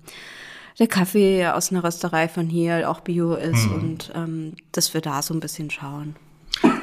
der 0.79 0.87
Kaffee 0.87 1.47
aus 1.47 1.71
einer 1.71 1.85
Rösterei 1.85 2.29
von 2.29 2.49
hier 2.49 2.91
auch 2.91 3.01
bio 3.01 3.35
ist 3.35 3.67
mhm. 3.67 3.75
und 3.75 4.13
ähm, 4.15 4.53
dass 4.73 4.95
wir 4.95 5.01
da 5.01 5.23
so 5.23 5.35
ein 5.35 5.41
bisschen 5.41 5.71
schauen. 5.71 6.17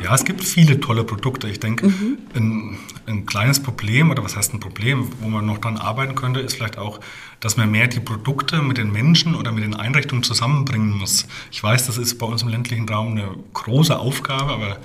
Ja, 0.02 0.16
es 0.16 0.24
gibt 0.24 0.44
viele 0.44 0.80
tolle 0.80 1.04
Produkte. 1.04 1.50
Ich 1.50 1.60
denke, 1.60 1.88
mhm. 1.88 2.18
ein, 2.34 2.78
ein, 3.06 3.26
kleines 3.26 3.62
Problem, 3.62 4.10
oder 4.12 4.24
was 4.24 4.38
heißt 4.38 4.54
ein 4.54 4.60
Problem, 4.60 5.10
wo 5.20 5.28
man 5.28 5.46
noch 5.46 5.58
dran 5.58 5.78
arbeiten 5.78 6.16
könnte, 6.16 6.40
ist 6.40 6.56
vielleicht 6.56 6.78
auch, 6.78 7.00
dass 7.42 7.58
man 7.58 7.70
mehr 7.70 7.88
die 7.88 8.00
Produkte 8.00 8.62
mit 8.62 8.78
den 8.78 8.92
Menschen 8.92 9.36
oder 9.36 9.52
mit 9.52 9.64
den 9.64 9.76
Einrichtungen 9.76 10.24
zusammenbringen 10.24 10.98
muss. 10.98 11.28
Ich 11.52 11.62
weiß, 11.62 11.88
das 11.88 11.98
ist 11.98 12.18
bei 12.18 12.26
uns 12.26 12.44
im 12.44 12.48
ländlichen 12.48 12.88
Raum 12.88 13.12
eine 13.12 13.30
große 13.54 13.98
Aufgabe, 13.98 14.52
aber 14.52 14.78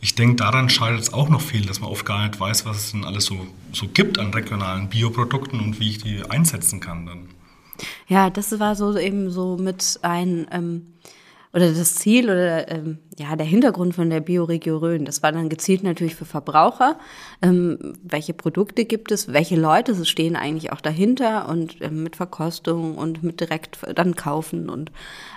ich 0.00 0.14
denke, 0.14 0.36
daran 0.36 0.68
scheitert 0.68 1.00
es 1.00 1.12
auch 1.12 1.28
noch 1.28 1.40
viel, 1.40 1.64
dass 1.64 1.80
man 1.80 1.90
oft 1.90 2.04
gar 2.04 2.26
nicht 2.26 2.38
weiß, 2.38 2.66
was 2.66 2.76
es 2.76 2.92
denn 2.92 3.04
alles 3.04 3.24
so, 3.24 3.46
so 3.72 3.86
gibt 3.88 4.18
an 4.18 4.32
regionalen 4.32 4.88
Bioprodukten 4.88 5.60
und 5.60 5.80
wie 5.80 5.90
ich 5.90 5.98
die 5.98 6.22
einsetzen 6.28 6.80
kann 6.80 7.06
dann. 7.06 7.28
Ja, 8.08 8.30
das 8.30 8.58
war 8.58 8.74
so 8.74 8.96
eben 8.98 9.30
so 9.30 9.56
mit 9.56 9.98
ein 10.02 10.46
ähm, 10.50 10.86
oder 11.56 11.72
das 11.72 11.94
Ziel 11.94 12.26
oder 12.26 12.70
ähm, 12.70 12.98
ja 13.18 13.34
der 13.34 13.46
Hintergrund 13.46 13.94
von 13.94 14.10
der 14.10 14.20
Bioregio 14.20 14.76
Rhön. 14.76 15.06
Das 15.06 15.22
war 15.22 15.32
dann 15.32 15.48
gezielt 15.48 15.82
natürlich 15.82 16.14
für 16.14 16.26
Verbraucher. 16.26 16.98
Ähm, 17.40 17.94
welche 18.02 18.34
Produkte 18.34 18.84
gibt 18.84 19.10
es? 19.10 19.32
Welche 19.32 19.56
Leute 19.56 20.04
stehen 20.04 20.36
eigentlich 20.36 20.70
auch 20.70 20.82
dahinter 20.82 21.48
und 21.48 21.80
ähm, 21.80 22.02
mit 22.02 22.14
Verkostung 22.14 22.98
und 22.98 23.22
mit 23.22 23.40
direkt 23.40 23.78
dann 23.94 24.14
kaufen 24.14 24.68
und 24.68 24.92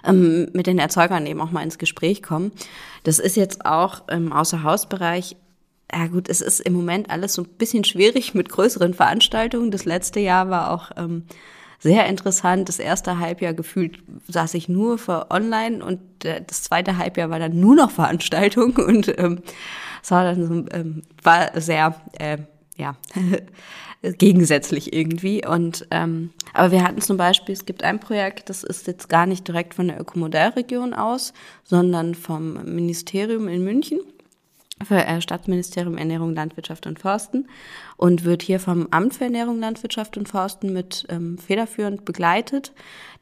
ähm, 0.05 0.49
mit 0.51 0.67
den 0.67 0.77
Erzeugern 0.77 1.25
eben 1.25 1.39
auch 1.39 1.51
mal 1.51 1.63
ins 1.63 1.77
Gespräch 1.77 2.21
kommen. 2.21 2.51
Das 3.05 3.19
ist 3.19 3.37
jetzt 3.37 3.65
auch 3.65 4.09
im 4.09 4.33
Außerhausbereich 4.33 5.37
ja 5.91 6.05
gut, 6.05 6.29
es 6.29 6.41
ist 6.41 6.59
im 6.59 6.73
Moment 6.73 7.09
alles 7.09 7.33
so 7.33 7.41
ein 7.41 7.49
bisschen 7.57 7.83
schwierig 7.83 8.35
mit 8.35 8.49
größeren 8.49 8.93
Veranstaltungen. 8.93 9.71
Das 9.71 9.85
letzte 9.85 10.19
Jahr 10.19 10.51
war 10.51 10.71
auch 10.71 10.91
ähm, 10.97 11.23
sehr 11.79 12.05
interessant. 12.07 12.69
Das 12.69 12.79
erste 12.79 13.19
Halbjahr 13.19 13.53
gefühlt 13.53 13.99
saß 14.27 14.53
ich 14.53 14.69
nur 14.69 14.97
für 14.97 15.31
online 15.31 15.83
und 15.83 15.99
das 16.21 16.63
zweite 16.63 16.97
Halbjahr 16.97 17.29
war 17.29 17.39
dann 17.39 17.59
nur 17.59 17.75
noch 17.75 17.91
Veranstaltung 17.91 18.75
und 18.87 19.17
ähm, 19.17 19.41
es 20.03 20.11
war 20.11 20.23
dann 20.23 20.47
so, 20.47 20.75
ähm, 20.75 21.01
war 21.23 21.59
sehr 21.59 21.95
äh, 22.19 22.37
ja, 22.77 22.95
gegensätzlich 24.01 24.93
irgendwie. 24.93 25.45
Und 25.45 25.87
ähm, 25.91 26.31
aber 26.53 26.71
wir 26.71 26.83
hatten 26.83 27.01
zum 27.01 27.17
Beispiel, 27.17 27.53
es 27.53 27.65
gibt 27.65 27.83
ein 27.83 27.99
Projekt, 27.99 28.49
das 28.49 28.63
ist 28.63 28.87
jetzt 28.87 29.09
gar 29.09 29.25
nicht 29.25 29.47
direkt 29.47 29.73
von 29.73 29.87
der 29.87 29.99
Ökomodellregion 29.99 30.93
aus, 30.93 31.33
sondern 31.63 32.15
vom 32.15 32.63
Ministerium 32.63 33.47
in 33.47 33.63
München 33.63 33.99
für 34.85 35.05
äh, 35.05 35.21
Stadtministerium 35.21 35.97
Ernährung, 35.97 36.33
Landwirtschaft 36.33 36.87
und 36.87 36.99
Forsten 36.99 37.47
und 37.97 38.23
wird 38.23 38.41
hier 38.41 38.59
vom 38.59 38.87
Amt 38.91 39.15
für 39.15 39.25
Ernährung, 39.25 39.59
Landwirtschaft 39.59 40.17
und 40.17 40.29
Forsten 40.29 40.73
mit 40.73 41.05
ähm, 41.09 41.37
federführend 41.37 42.05
begleitet. 42.05 42.73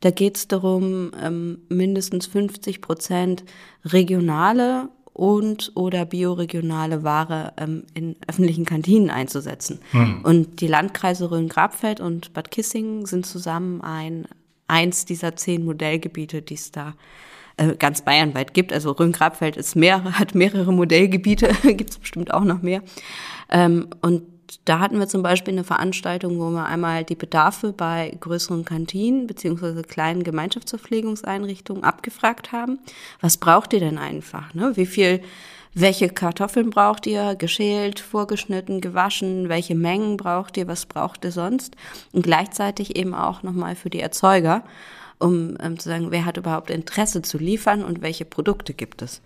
Da 0.01 0.11
geht 0.11 0.37
es 0.37 0.47
darum, 0.47 1.11
ähm, 1.21 1.59
mindestens 1.69 2.27
50 2.27 2.81
Prozent 2.81 3.43
regionale 3.83 4.89
und 5.13 5.71
oder 5.73 6.05
bioregionale 6.05 7.03
Ware 7.03 7.53
ähm, 7.57 7.83
in 7.95 8.15
öffentlichen 8.27 8.65
Kantinen 8.65 9.09
einzusetzen. 9.09 9.79
Hm. 9.91 10.21
Und 10.23 10.61
die 10.61 10.67
Landkreise 10.67 11.31
Rhön-Grabfeld 11.31 11.99
und 11.99 12.33
Bad 12.33 12.51
Kissingen 12.51 13.07
sind 13.07 13.25
zusammen 13.25 13.81
ein 13.81 14.27
eins 14.67 15.05
dieser 15.05 15.35
zehn 15.35 15.65
Modellgebiete, 15.65 16.43
die 16.43 16.53
es 16.53 16.71
da 16.71 16.93
äh, 17.57 17.75
ganz 17.75 18.01
bayernweit 18.01 18.53
gibt. 18.53 18.71
Also 18.71 18.91
Rhön-Grabfeld 18.91 19.57
ist 19.57 19.75
mehr, 19.75 20.03
hat 20.19 20.35
mehrere 20.35 20.71
Modellgebiete, 20.71 21.49
gibt 21.73 21.89
es 21.89 21.97
bestimmt 21.97 22.33
auch 22.33 22.43
noch 22.43 22.61
mehr. 22.61 22.81
Ähm, 23.49 23.87
und 24.01 24.23
da 24.65 24.79
hatten 24.79 24.99
wir 24.99 25.07
zum 25.07 25.23
Beispiel 25.23 25.53
eine 25.53 25.63
Veranstaltung, 25.63 26.39
wo 26.39 26.49
wir 26.49 26.65
einmal 26.65 27.03
die 27.03 27.15
Bedarfe 27.15 27.73
bei 27.73 28.15
größeren 28.19 28.63
Kantinen 28.63 29.27
beziehungsweise 29.27 29.81
kleinen 29.81 30.23
Gemeinschaftsverpflegungseinrichtungen 30.23 31.83
abgefragt 31.83 32.51
haben. 32.51 32.79
Was 33.19 33.37
braucht 33.37 33.73
ihr 33.73 33.79
denn 33.79 33.97
einfach? 33.97 34.53
Ne? 34.53 34.73
Wie 34.75 34.85
viel, 34.85 35.21
welche 35.73 36.09
Kartoffeln 36.09 36.69
braucht 36.69 37.07
ihr? 37.07 37.35
Geschält, 37.35 37.99
vorgeschnitten, 37.99 38.81
gewaschen? 38.81 39.49
Welche 39.49 39.75
Mengen 39.75 40.15
braucht 40.17 40.57
ihr? 40.57 40.67
Was 40.67 40.85
braucht 40.85 41.25
ihr 41.25 41.31
sonst? 41.31 41.75
Und 42.13 42.23
gleichzeitig 42.23 42.95
eben 42.95 43.13
auch 43.13 43.43
nochmal 43.43 43.75
für 43.75 43.89
die 43.89 43.99
Erzeuger, 43.99 44.63
um 45.19 45.57
ähm, 45.59 45.79
zu 45.79 45.89
sagen, 45.89 46.11
wer 46.11 46.25
hat 46.25 46.37
überhaupt 46.37 46.69
Interesse 46.69 47.21
zu 47.21 47.37
liefern 47.37 47.83
und 47.83 48.01
welche 48.01 48.25
Produkte 48.25 48.73
gibt 48.73 49.01
es? 49.01 49.21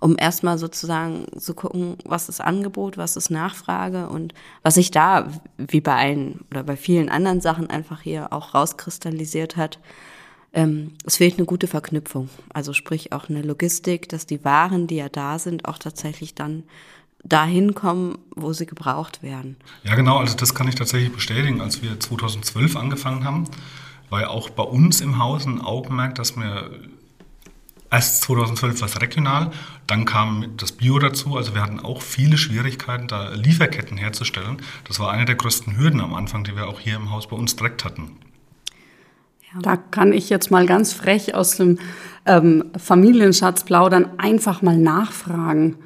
um 0.00 0.16
erstmal 0.16 0.58
sozusagen 0.58 1.26
zu 1.38 1.54
gucken, 1.54 1.96
was 2.04 2.28
ist 2.28 2.40
Angebot, 2.40 2.96
was 2.96 3.16
ist 3.16 3.30
Nachfrage 3.30 4.08
und 4.08 4.32
was 4.62 4.74
sich 4.74 4.90
da, 4.90 5.28
wie 5.56 5.80
bei 5.80 5.96
allen 5.96 6.40
oder 6.50 6.62
bei 6.62 6.76
vielen 6.76 7.08
anderen 7.08 7.40
Sachen 7.40 7.68
einfach 7.68 8.00
hier 8.02 8.32
auch 8.32 8.54
rauskristallisiert 8.54 9.56
hat, 9.56 9.78
ähm, 10.52 10.92
es 11.04 11.16
fehlt 11.16 11.36
eine 11.36 11.46
gute 11.46 11.66
Verknüpfung. 11.66 12.28
Also 12.52 12.72
sprich 12.72 13.12
auch 13.12 13.28
eine 13.28 13.42
Logistik, 13.42 14.08
dass 14.08 14.24
die 14.24 14.44
Waren, 14.44 14.86
die 14.86 14.96
ja 14.96 15.08
da 15.08 15.38
sind, 15.38 15.64
auch 15.66 15.78
tatsächlich 15.78 16.34
dann 16.34 16.62
dahin 17.24 17.74
kommen, 17.74 18.18
wo 18.36 18.52
sie 18.52 18.66
gebraucht 18.66 19.22
werden. 19.22 19.56
Ja, 19.82 19.96
genau, 19.96 20.18
also 20.18 20.36
das 20.36 20.54
kann 20.54 20.68
ich 20.68 20.76
tatsächlich 20.76 21.12
bestätigen. 21.12 21.60
Als 21.60 21.82
wir 21.82 21.98
2012 21.98 22.76
angefangen 22.76 23.24
haben, 23.24 23.48
ja 24.10 24.28
auch 24.28 24.50
bei 24.50 24.62
uns 24.62 25.00
im 25.00 25.18
Haus 25.18 25.46
ein 25.46 25.60
Augenmerk, 25.60 26.14
dass 26.14 26.36
wir 26.36 26.70
Erst 27.90 28.22
2012 28.24 28.82
war 28.82 28.88
es 28.88 29.00
regional, 29.00 29.50
dann 29.86 30.04
kam 30.04 30.44
das 30.58 30.72
Bio 30.72 30.98
dazu. 30.98 31.36
Also 31.36 31.54
wir 31.54 31.62
hatten 31.62 31.80
auch 31.80 32.02
viele 32.02 32.36
Schwierigkeiten, 32.36 33.08
da 33.08 33.30
Lieferketten 33.30 33.96
herzustellen. 33.96 34.58
Das 34.86 35.00
war 35.00 35.10
eine 35.10 35.24
der 35.24 35.36
größten 35.36 35.78
Hürden 35.78 36.00
am 36.00 36.14
Anfang, 36.14 36.44
die 36.44 36.54
wir 36.54 36.68
auch 36.68 36.80
hier 36.80 36.96
im 36.96 37.10
Haus 37.10 37.28
bei 37.28 37.36
uns 37.36 37.56
direkt 37.56 37.84
hatten. 37.86 38.18
Da 39.62 39.76
kann 39.76 40.12
ich 40.12 40.28
jetzt 40.28 40.50
mal 40.50 40.66
ganz 40.66 40.92
frech 40.92 41.34
aus 41.34 41.56
dem 41.56 41.78
ähm, 42.26 42.64
Familienschatz 42.76 43.64
plaudern, 43.64 44.10
einfach 44.18 44.60
mal 44.60 44.76
nachfragen, 44.76 45.76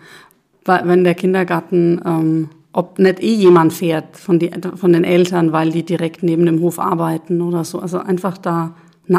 wenn 0.65 1.05
der 1.05 1.15
Kindergarten, 1.15 2.01
ähm, 2.05 2.51
ob 2.73 2.99
nicht 2.99 3.23
eh 3.23 3.35
jemand 3.35 3.73
fährt 3.73 4.17
von, 4.17 4.39
die, 4.39 4.51
von 4.77 4.93
den 4.93 5.05
Eltern, 5.05 5.53
weil 5.53 5.71
die 5.71 5.85
direkt 5.85 6.23
neben 6.23 6.47
dem 6.47 6.61
Hof 6.61 6.79
arbeiten 6.79 7.43
oder 7.43 7.65
so. 7.65 7.79
Also 7.79 7.99
einfach 7.99 8.39
da 8.39 8.75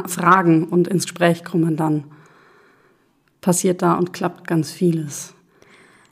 fragen 0.07 0.65
und 0.65 0.87
ins 0.87 1.03
Gespräch 1.03 1.43
kommen 1.43 1.75
dann 1.75 2.05
passiert 3.41 3.81
da 3.81 3.93
und 3.93 4.13
klappt 4.13 4.47
ganz 4.47 4.71
vieles. 4.71 5.33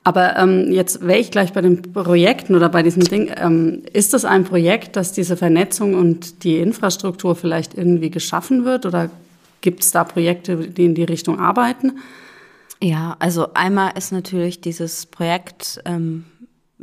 Aber 0.03 0.35
ähm, 0.37 0.71
jetzt 0.71 1.01
wäre 1.01 1.19
ich 1.19 1.31
gleich 1.31 1.53
bei 1.53 1.61
den 1.61 1.81
Projekten 1.81 2.55
oder 2.55 2.69
bei 2.69 2.81
diesem 2.83 3.03
Ding. 3.03 3.31
Ähm, 3.37 3.83
ist 3.93 4.13
das 4.13 4.25
ein 4.25 4.43
Projekt, 4.43 4.95
dass 4.95 5.13
diese 5.13 5.37
Vernetzung 5.37 5.93
und 5.93 6.43
die 6.43 6.57
Infrastruktur 6.57 7.35
vielleicht 7.35 7.75
irgendwie 7.75 8.09
geschaffen 8.09 8.65
wird? 8.65 8.85
Oder 8.85 9.11
gibt 9.61 9.83
es 9.83 9.91
da 9.91 10.03
Projekte, 10.03 10.57
die 10.57 10.85
in 10.85 10.95
die 10.95 11.03
Richtung 11.03 11.39
arbeiten? 11.39 11.99
Ja, 12.81 13.15
also 13.19 13.53
einmal 13.53 13.91
ist 13.95 14.11
natürlich 14.11 14.59
dieses 14.59 15.05
Projekt 15.05 15.79
ähm, 15.85 16.25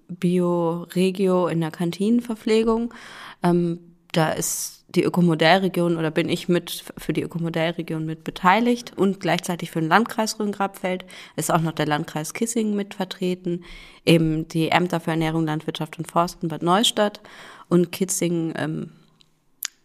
Bio-Regio 0.08 1.48
in 1.48 1.60
der 1.60 1.70
Kantinenverpflegung. 1.70 2.94
Ähm, 3.42 3.80
da 4.12 4.32
ist 4.32 4.78
die 4.88 5.04
Ökomodellregion 5.04 5.98
oder 5.98 6.10
bin 6.10 6.30
ich 6.30 6.48
mit 6.48 6.84
für 6.96 7.12
die 7.12 7.22
Ökomodellregion 7.22 8.06
mit 8.06 8.24
beteiligt 8.24 8.94
und 8.96 9.20
gleichzeitig 9.20 9.70
für 9.70 9.80
den 9.80 9.88
Landkreis 9.90 10.40
Rhön-Grabfeld. 10.40 11.04
Ist 11.36 11.52
auch 11.52 11.60
noch 11.60 11.72
der 11.72 11.86
Landkreis 11.86 12.32
Kissingen 12.32 12.74
mit 12.74 12.94
vertreten, 12.94 13.64
eben 14.06 14.48
die 14.48 14.70
Ämter 14.70 15.00
für 15.00 15.10
Ernährung, 15.10 15.44
Landwirtschaft 15.44 15.98
und 15.98 16.10
Forsten 16.10 16.48
Bad 16.48 16.62
Neustadt 16.62 17.20
und 17.68 17.92
Kitzingen 17.92 18.54
ähm, 18.56 18.92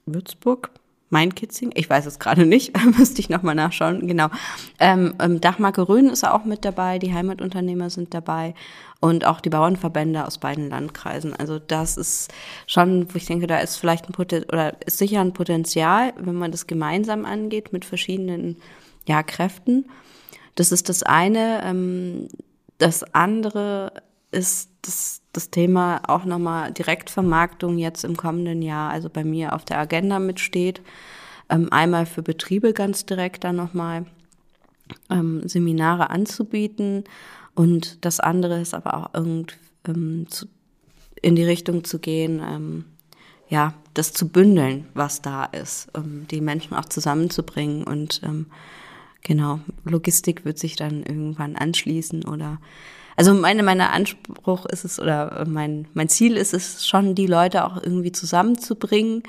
Würzburg 0.05 0.71
Main-Kitzing, 1.13 1.71
ich 1.75 1.89
weiß 1.89 2.05
es 2.05 2.19
gerade 2.19 2.45
nicht, 2.45 2.73
müsste 2.97 3.21
ich 3.21 3.29
nochmal 3.29 3.55
nachschauen, 3.55 4.05
genau. 4.07 4.27
Ähm, 4.79 5.15
ähm, 5.19 5.39
Dachmarke 5.39 5.87
Rhön 5.87 6.09
ist 6.09 6.25
auch 6.25 6.43
mit 6.43 6.65
dabei, 6.65 6.99
die 6.99 7.13
Heimatunternehmer 7.13 7.89
sind 7.89 8.13
dabei 8.13 8.53
und 8.99 9.25
auch 9.25 9.39
die 9.39 9.49
Bauernverbände 9.49 10.25
aus 10.25 10.37
beiden 10.37 10.69
Landkreisen. 10.69 11.35
Also 11.35 11.59
das 11.59 11.95
ist 11.97 12.33
schon, 12.67 13.13
wo 13.13 13.17
ich 13.17 13.25
denke, 13.25 13.47
da 13.47 13.59
ist 13.59 13.77
vielleicht 13.77 14.09
ein 14.09 14.13
Potenzial, 14.13 14.49
oder 14.51 14.85
ist 14.85 14.97
sicher 14.97 15.21
ein 15.21 15.33
Potenzial, 15.33 16.13
wenn 16.17 16.35
man 16.35 16.51
das 16.51 16.67
gemeinsam 16.67 17.25
angeht 17.25 17.71
mit 17.71 17.85
verschiedenen 17.85 18.57
ja, 19.07 19.23
Kräften. 19.23 19.85
Das 20.55 20.71
ist 20.71 20.89
das 20.89 21.03
eine. 21.03 21.63
Ähm, 21.63 22.27
das 22.77 23.03
andere 23.13 23.93
ist 24.31 24.69
das, 24.81 25.21
das 25.33 25.49
Thema 25.49 26.01
auch 26.07 26.25
nochmal 26.25 26.71
Direktvermarktung 26.71 27.77
jetzt 27.77 28.03
im 28.05 28.15
kommenden 28.15 28.61
Jahr, 28.61 28.91
also 28.91 29.09
bei 29.09 29.23
mir 29.23 29.53
auf 29.53 29.65
der 29.65 29.79
Agenda 29.79 30.19
mitsteht. 30.19 30.81
Ähm, 31.49 31.67
einmal 31.71 32.05
für 32.05 32.21
Betriebe 32.21 32.71
ganz 32.71 33.05
direkt 33.05 33.43
dann 33.43 33.57
nochmal 33.57 34.05
ähm, 35.09 35.47
Seminare 35.47 36.09
anzubieten 36.09 37.03
und 37.55 38.05
das 38.05 38.19
andere 38.19 38.61
ist 38.61 38.73
aber 38.73 38.93
auch 38.93 39.13
irgend 39.13 39.57
ähm, 39.87 40.27
zu, 40.29 40.45
in 41.21 41.35
die 41.35 41.43
Richtung 41.43 41.83
zu 41.83 41.99
gehen, 41.99 42.41
ähm, 42.43 42.85
ja, 43.49 43.73
das 43.93 44.13
zu 44.13 44.29
bündeln, 44.29 44.87
was 44.93 45.21
da 45.21 45.45
ist, 45.45 45.89
um 45.93 46.27
die 46.27 46.41
Menschen 46.41 46.75
auch 46.75 46.85
zusammenzubringen 46.85 47.83
und 47.83 48.21
ähm, 48.23 48.47
genau, 49.23 49.59
Logistik 49.83 50.45
wird 50.45 50.57
sich 50.57 50.75
dann 50.75 51.03
irgendwann 51.03 51.55
anschließen 51.55 52.25
oder 52.25 52.59
also 53.15 53.33
meine, 53.33 53.63
meine 53.63 53.91
Anspruch 53.91 54.65
ist 54.65 54.85
es 54.85 54.99
oder 54.99 55.45
mein, 55.47 55.87
mein 55.93 56.09
Ziel 56.09 56.37
ist 56.37 56.53
es 56.53 56.87
schon, 56.87 57.15
die 57.15 57.27
Leute 57.27 57.65
auch 57.65 57.81
irgendwie 57.81 58.11
zusammenzubringen, 58.11 59.23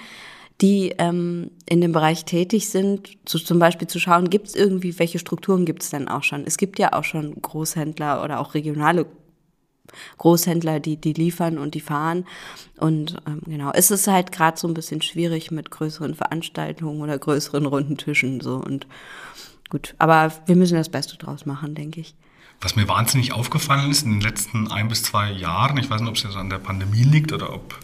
die 0.61 0.95
ähm, 0.99 1.51
in 1.67 1.81
dem 1.81 1.93
Bereich 1.93 2.25
tätig 2.25 2.69
sind, 2.69 3.11
zu, 3.25 3.39
zum 3.39 3.59
Beispiel 3.59 3.89
zu 3.89 3.99
schauen, 3.99 4.31
gibt 4.31 4.49
es 4.49 4.55
irgendwie, 4.55 4.99
welche 4.99 5.19
Strukturen 5.19 5.65
gibt 5.65 5.83
es 5.83 5.91
denn 5.91 6.09
auch 6.09 6.23
schon? 6.23 6.45
Es 6.47 6.57
gibt 6.57 6.79
ja 6.79 6.93
auch 6.93 7.05
schon 7.05 7.41
Großhändler 7.41 8.23
oder 8.23 8.41
auch 8.41 8.55
regionale 8.55 9.07
Großhändler, 10.19 10.81
die, 10.81 10.97
die 10.97 11.13
liefern 11.13 11.59
und 11.59 11.75
die 11.75 11.81
fahren. 11.81 12.25
Und 12.79 13.17
ähm, 13.27 13.43
genau, 13.47 13.71
es 13.75 13.91
ist 13.91 14.07
halt 14.07 14.33
gerade 14.33 14.59
so 14.59 14.69
ein 14.69 14.75
bisschen 14.75 15.03
schwierig 15.03 15.51
mit 15.51 15.71
größeren 15.71 16.15
Veranstaltungen 16.15 17.01
oder 17.03 17.19
größeren 17.19 17.67
runden 17.67 17.97
Tischen 17.97 18.41
so 18.41 18.57
und 18.57 18.87
gut. 19.71 19.95
Aber 19.99 20.33
wir 20.47 20.57
müssen 20.57 20.77
das 20.77 20.89
Beste 20.89 21.17
draus 21.17 21.47
machen, 21.47 21.75
denke 21.75 22.01
ich. 22.01 22.15
Was 22.61 22.77
mir 22.77 22.89
wahnsinnig 22.89 23.33
aufgefallen 23.33 23.91
ist 23.91 24.03
in 24.03 24.13
den 24.13 24.21
letzten 24.21 24.71
ein 24.71 24.89
bis 24.89 25.03
zwei 25.03 25.31
Jahren, 25.31 25.77
ich 25.77 25.91
weiß 25.91 26.01
nicht, 26.01 26.11
ob 26.11 26.17
es 26.17 26.23
jetzt 26.23 26.37
an 26.37 26.51
der 26.51 26.59
Pandemie 26.59 27.03
liegt 27.03 27.33
oder 27.33 27.53
ob 27.53 27.79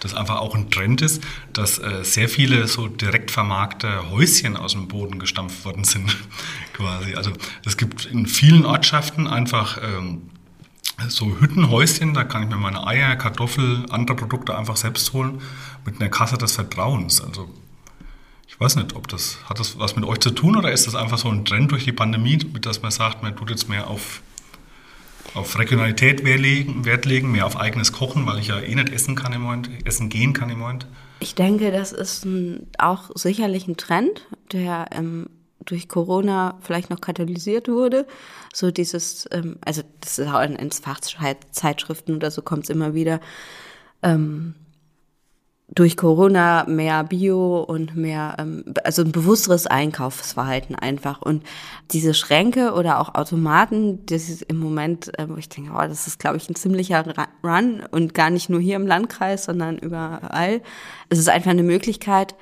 das 0.00 0.14
einfach 0.14 0.36
auch 0.36 0.54
ein 0.54 0.70
Trend 0.70 1.02
ist, 1.02 1.22
dass 1.52 1.78
äh, 1.78 2.04
sehr 2.04 2.28
viele 2.28 2.66
so 2.68 2.86
direkt 2.86 3.30
vermarkte 3.30 4.10
Häuschen 4.10 4.56
aus 4.56 4.72
dem 4.72 4.88
Boden 4.88 5.18
gestampft 5.18 5.64
worden 5.64 5.84
sind, 5.84 6.16
quasi. 6.72 7.14
Also 7.14 7.32
es 7.64 7.76
gibt 7.76 8.06
in 8.06 8.26
vielen 8.26 8.64
Ortschaften 8.66 9.26
einfach 9.26 9.78
ähm, 9.82 10.30
so 11.08 11.38
Hüttenhäuschen, 11.40 12.14
da 12.14 12.24
kann 12.24 12.42
ich 12.42 12.48
mir 12.48 12.56
meine 12.56 12.86
Eier, 12.86 13.16
Kartoffel, 13.16 13.86
andere 13.90 14.16
Produkte 14.16 14.56
einfach 14.56 14.76
selbst 14.76 15.12
holen 15.12 15.40
mit 15.84 16.00
einer 16.00 16.10
Kasse 16.10 16.38
des 16.38 16.52
Vertrauens. 16.52 17.20
Also 17.20 17.50
ich 18.56 18.60
weiß 18.60 18.76
nicht, 18.76 18.96
ob 18.96 19.06
das, 19.08 19.36
hat 19.50 19.60
das 19.60 19.78
was 19.78 19.96
mit 19.96 20.06
euch 20.06 20.18
zu 20.20 20.30
tun 20.30 20.56
oder 20.56 20.72
ist 20.72 20.86
das 20.86 20.94
einfach 20.94 21.18
so 21.18 21.28
ein 21.28 21.44
Trend 21.44 21.72
durch 21.72 21.84
die 21.84 21.92
Pandemie, 21.92 22.38
dass 22.38 22.80
man 22.80 22.90
sagt, 22.90 23.22
man 23.22 23.36
tut 23.36 23.50
jetzt 23.50 23.68
mehr 23.68 23.90
auf, 23.90 24.22
auf 25.34 25.58
Regionalität 25.58 26.24
Wert 26.24 26.40
legen, 26.40 26.86
Wert 26.86 27.04
legen, 27.04 27.32
mehr 27.32 27.44
auf 27.44 27.58
eigenes 27.58 27.92
Kochen, 27.92 28.24
weil 28.24 28.38
ich 28.38 28.46
ja 28.48 28.58
eh 28.58 28.74
nicht 28.74 28.88
essen 28.88 29.14
kann 29.14 29.34
im 29.34 29.42
Moment, 29.42 29.68
essen 29.84 30.08
gehen 30.08 30.32
kann 30.32 30.48
im 30.48 30.60
Moment? 30.60 30.86
Ich 31.20 31.34
denke, 31.34 31.70
das 31.70 31.92
ist 31.92 32.24
ein, 32.24 32.66
auch 32.78 33.10
sicherlich 33.14 33.68
ein 33.68 33.76
Trend, 33.76 34.26
der 34.52 34.86
ähm, 34.90 35.28
durch 35.62 35.86
Corona 35.86 36.58
vielleicht 36.62 36.88
noch 36.88 37.02
katalysiert 37.02 37.68
wurde. 37.68 38.06
So 38.54 38.70
dieses, 38.70 39.28
ähm, 39.32 39.58
also 39.66 39.82
das 40.00 40.18
ist 40.18 40.28
auch 40.28 40.40
in, 40.40 40.56
in 40.56 40.70
Fachzeitschriften 40.70 42.16
oder 42.16 42.30
so 42.30 42.40
kommt 42.40 42.64
es 42.64 42.70
immer 42.70 42.94
wieder 42.94 43.20
ähm, 44.02 44.54
durch 45.68 45.96
Corona 45.96 46.64
mehr 46.68 47.02
Bio 47.04 47.60
und 47.60 47.96
mehr, 47.96 48.36
ähm, 48.38 48.64
also 48.84 49.02
ein 49.02 49.12
bewussteres 49.12 49.66
Einkaufsverhalten 49.66 50.76
einfach. 50.76 51.22
Und 51.22 51.42
diese 51.90 52.14
Schränke 52.14 52.72
oder 52.72 53.00
auch 53.00 53.14
Automaten, 53.14 54.06
das 54.06 54.28
ist 54.28 54.42
im 54.42 54.58
Moment, 54.58 55.18
äh, 55.18 55.28
wo 55.28 55.36
ich 55.36 55.48
denke, 55.48 55.72
oh, 55.74 55.80
das 55.80 56.06
ist, 56.06 56.18
glaube 56.18 56.36
ich, 56.36 56.48
ein 56.48 56.54
ziemlicher 56.54 57.04
Run 57.42 57.82
und 57.90 58.14
gar 58.14 58.30
nicht 58.30 58.48
nur 58.48 58.60
hier 58.60 58.76
im 58.76 58.86
Landkreis, 58.86 59.44
sondern 59.44 59.76
überall. 59.78 60.62
Es 61.08 61.18
ist 61.18 61.28
einfach 61.28 61.50
eine 61.50 61.64
Möglichkeit, 61.64 62.36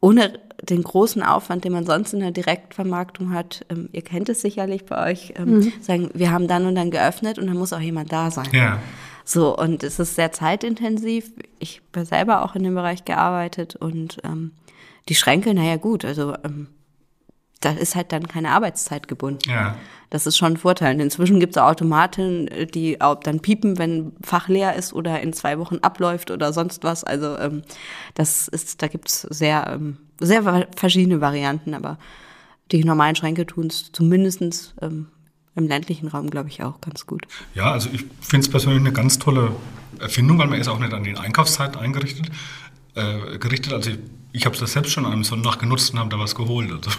ohne 0.00 0.38
den 0.62 0.82
großen 0.82 1.22
Aufwand, 1.22 1.64
den 1.64 1.72
man 1.72 1.86
sonst 1.86 2.12
in 2.12 2.20
der 2.20 2.30
Direktvermarktung 2.30 3.32
hat, 3.32 3.64
ähm, 3.68 3.88
ihr 3.92 4.02
kennt 4.02 4.28
es 4.28 4.40
sicherlich 4.40 4.86
bei 4.86 5.10
euch, 5.10 5.34
ähm, 5.36 5.58
mhm. 5.58 5.72
sagen, 5.80 6.10
wir 6.14 6.30
haben 6.30 6.46
dann 6.46 6.66
und 6.66 6.76
dann 6.76 6.90
geöffnet 6.90 7.38
und 7.38 7.46
dann 7.46 7.56
muss 7.56 7.72
auch 7.72 7.80
jemand 7.80 8.12
da 8.12 8.30
sein. 8.30 8.48
Ja. 8.52 8.78
So, 9.30 9.54
und 9.54 9.82
es 9.82 9.98
ist 9.98 10.14
sehr 10.14 10.32
zeitintensiv. 10.32 11.32
Ich 11.58 11.82
habe 11.94 12.06
selber 12.06 12.42
auch 12.42 12.54
in 12.54 12.62
dem 12.62 12.74
Bereich 12.74 13.04
gearbeitet 13.04 13.76
und 13.76 14.16
ähm, 14.24 14.52
die 15.10 15.14
Schränke, 15.14 15.52
naja 15.52 15.76
gut, 15.76 16.06
also 16.06 16.32
ähm, 16.44 16.68
da 17.60 17.72
ist 17.72 17.94
halt 17.94 18.10
dann 18.12 18.26
keine 18.26 18.52
Arbeitszeit 18.52 19.06
gebunden. 19.06 19.50
Ja. 19.50 19.76
Das 20.08 20.26
ist 20.26 20.38
schon 20.38 20.54
ein 20.54 20.56
Vorteil. 20.56 20.98
Inzwischen 20.98 21.40
gibt 21.40 21.56
es 21.56 21.62
Automaten, 21.62 22.48
die 22.72 23.02
auch 23.02 23.16
dann 23.16 23.40
piepen, 23.40 23.76
wenn 23.76 24.12
Fach 24.22 24.48
leer 24.48 24.76
ist 24.76 24.94
oder 24.94 25.20
in 25.20 25.34
zwei 25.34 25.58
Wochen 25.58 25.76
abläuft 25.82 26.30
oder 26.30 26.54
sonst 26.54 26.82
was. 26.82 27.04
Also 27.04 27.38
ähm, 27.38 27.64
das 28.14 28.48
ist, 28.48 28.80
da 28.80 28.88
gibt 28.88 29.08
es 29.08 29.20
sehr, 29.20 29.66
ähm, 29.74 29.98
sehr 30.20 30.66
verschiedene 30.74 31.20
Varianten, 31.20 31.74
aber 31.74 31.98
die 32.72 32.82
normalen 32.82 33.14
Schränke 33.14 33.44
tun 33.44 33.66
es 33.66 33.92
zumindest 33.92 34.74
ähm, 34.80 35.08
im 35.58 35.68
ländlichen 35.68 36.08
Raum, 36.08 36.30
glaube 36.30 36.48
ich, 36.48 36.62
auch 36.62 36.80
ganz 36.80 37.06
gut. 37.06 37.26
Ja, 37.54 37.72
also 37.72 37.90
ich 37.92 38.04
finde 38.20 38.44
es 38.46 38.50
persönlich 38.50 38.80
eine 38.80 38.92
ganz 38.92 39.18
tolle 39.18 39.52
Erfindung, 39.98 40.38
weil 40.38 40.46
man 40.46 40.60
ist 40.60 40.68
auch 40.68 40.78
nicht 40.78 40.92
an 40.92 41.04
die 41.04 41.16
Einkaufszeit 41.16 41.76
eingerichtet, 41.76 42.30
äh, 42.94 43.38
gerichtet. 43.38 43.72
Also 43.72 43.90
ich, 43.90 43.98
ich 44.32 44.46
habe 44.46 44.56
es 44.56 44.72
selbst 44.72 44.92
schon 44.92 45.04
einem 45.04 45.24
Sonntag 45.24 45.58
genutzt 45.58 45.92
und 45.92 45.98
habe 45.98 46.08
da 46.08 46.18
was 46.18 46.34
geholt. 46.34 46.72
Also 46.72 46.90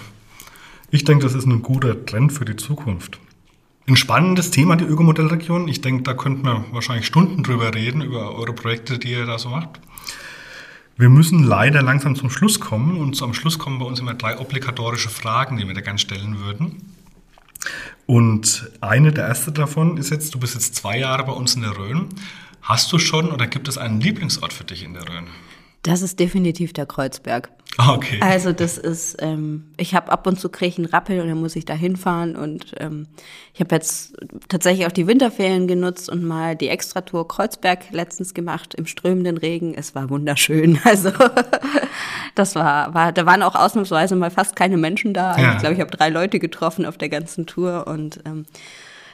ich 0.92 1.04
denke, 1.04 1.24
das 1.24 1.34
ist 1.34 1.46
ein 1.46 1.62
guter 1.62 2.06
Trend 2.06 2.34
für 2.34 2.46
die 2.46 2.56
Zukunft. 2.56 3.20
Ein 3.88 3.96
spannendes 3.96 4.52
Thema, 4.52 4.76
die 4.76 4.86
Ökomodellregion. 4.86 5.68
Ich 5.68 5.82
denke, 5.82 6.04
da 6.04 6.14
könnten 6.14 6.44
wir 6.44 6.66
wahrscheinlich 6.72 7.08
Stunden 7.08 7.42
drüber 7.42 7.74
reden, 7.74 8.02
über 8.02 8.36
eure 8.36 8.54
Projekte, 8.54 9.00
die 9.00 9.12
ihr 9.12 9.26
da 9.26 9.40
so 9.40 9.50
macht. 9.50 9.80
Wir 10.98 11.10
müssen 11.10 11.44
leider 11.44 11.82
langsam 11.82 12.16
zum 12.16 12.30
Schluss 12.30 12.60
kommen 12.60 12.98
und 12.98 13.20
am 13.24 13.34
Schluss 13.34 13.58
kommen 13.58 13.80
bei 13.80 13.86
uns 13.86 14.00
immer 14.00 14.16
drei 14.16 14.38
obligatorische 14.38 15.10
Fragen, 15.10 15.58
die 15.58 15.66
wir 15.66 15.74
da 15.74 15.82
gerne 15.82 15.98
stellen 15.98 16.40
würden. 16.42 16.94
Und 18.10 18.72
eine 18.82 19.12
der 19.12 19.28
erste 19.28 19.52
davon 19.52 19.98
ist 19.98 20.10
jetzt, 20.10 20.34
du 20.34 20.40
bist 20.40 20.56
jetzt 20.56 20.74
zwei 20.74 20.98
Jahre 20.98 21.24
bei 21.26 21.32
uns 21.32 21.54
in 21.54 21.62
der 21.62 21.78
Rhön. 21.78 22.08
Hast 22.60 22.92
du 22.92 22.98
schon 22.98 23.30
oder 23.30 23.46
gibt 23.46 23.68
es 23.68 23.78
einen 23.78 24.02
Lieblingsort 24.02 24.52
für 24.52 24.64
dich 24.64 24.82
in 24.82 24.96
der 24.96 25.08
Rhön? 25.08 25.28
Das 25.84 26.02
ist 26.02 26.20
definitiv 26.20 26.74
der 26.74 26.86
Kreuzberg. 26.86 27.50
Ah, 27.78 27.94
okay. 27.94 28.18
Also 28.20 28.52
das 28.52 28.78
ist, 28.78 29.18
ähm, 29.20 29.72
ich 29.78 29.96
habe 29.96 30.12
ab 30.12 30.28
und 30.28 30.38
zu 30.38 30.50
kriege 30.50 30.70
ich 30.70 30.78
einen 30.78 30.88
Rappel 30.88 31.22
und 31.22 31.30
dann 31.30 31.40
muss 31.40 31.56
ich 31.56 31.64
da 31.64 31.74
hinfahren 31.74 32.36
und 32.36 32.74
ähm, 32.80 33.08
ich 33.54 33.62
habe 33.62 33.76
jetzt 33.76 34.18
tatsächlich 34.50 34.86
auch 34.86 34.92
die 34.92 35.08
Winterferien 35.08 35.68
genutzt 35.68 36.10
und 36.10 36.24
mal 36.24 36.58
die 36.58 36.68
Extratour 36.68 37.28
Kreuzberg 37.28 37.92
letztens 37.92 38.34
gemacht 38.34 38.74
im 38.74 38.86
strömenden 38.86 39.38
Regen. 39.38 39.74
Es 39.76 39.96
war 39.96 40.10
wunderschön. 40.10 40.80
Also 40.90 41.12
das 42.34 42.56
war, 42.56 42.94
war, 42.96 43.12
da 43.12 43.26
waren 43.26 43.44
auch 43.44 43.54
ausnahmsweise 43.54 44.16
mal 44.16 44.32
fast 44.32 44.56
keine 44.56 44.76
Menschen 44.76 45.14
da. 45.14 45.32
Also 45.32 45.42
ja. 45.42 45.54
Ich 45.54 45.60
glaube, 45.60 45.76
ich 45.76 45.82
habe 45.82 45.92
drei 45.92 46.10
Leute 46.10 46.40
getroffen 46.40 46.86
auf 46.86 46.98
der 46.98 47.10
ganzen 47.10 47.46
Tour 47.46 47.86
und 47.86 48.22
ähm, 48.26 48.46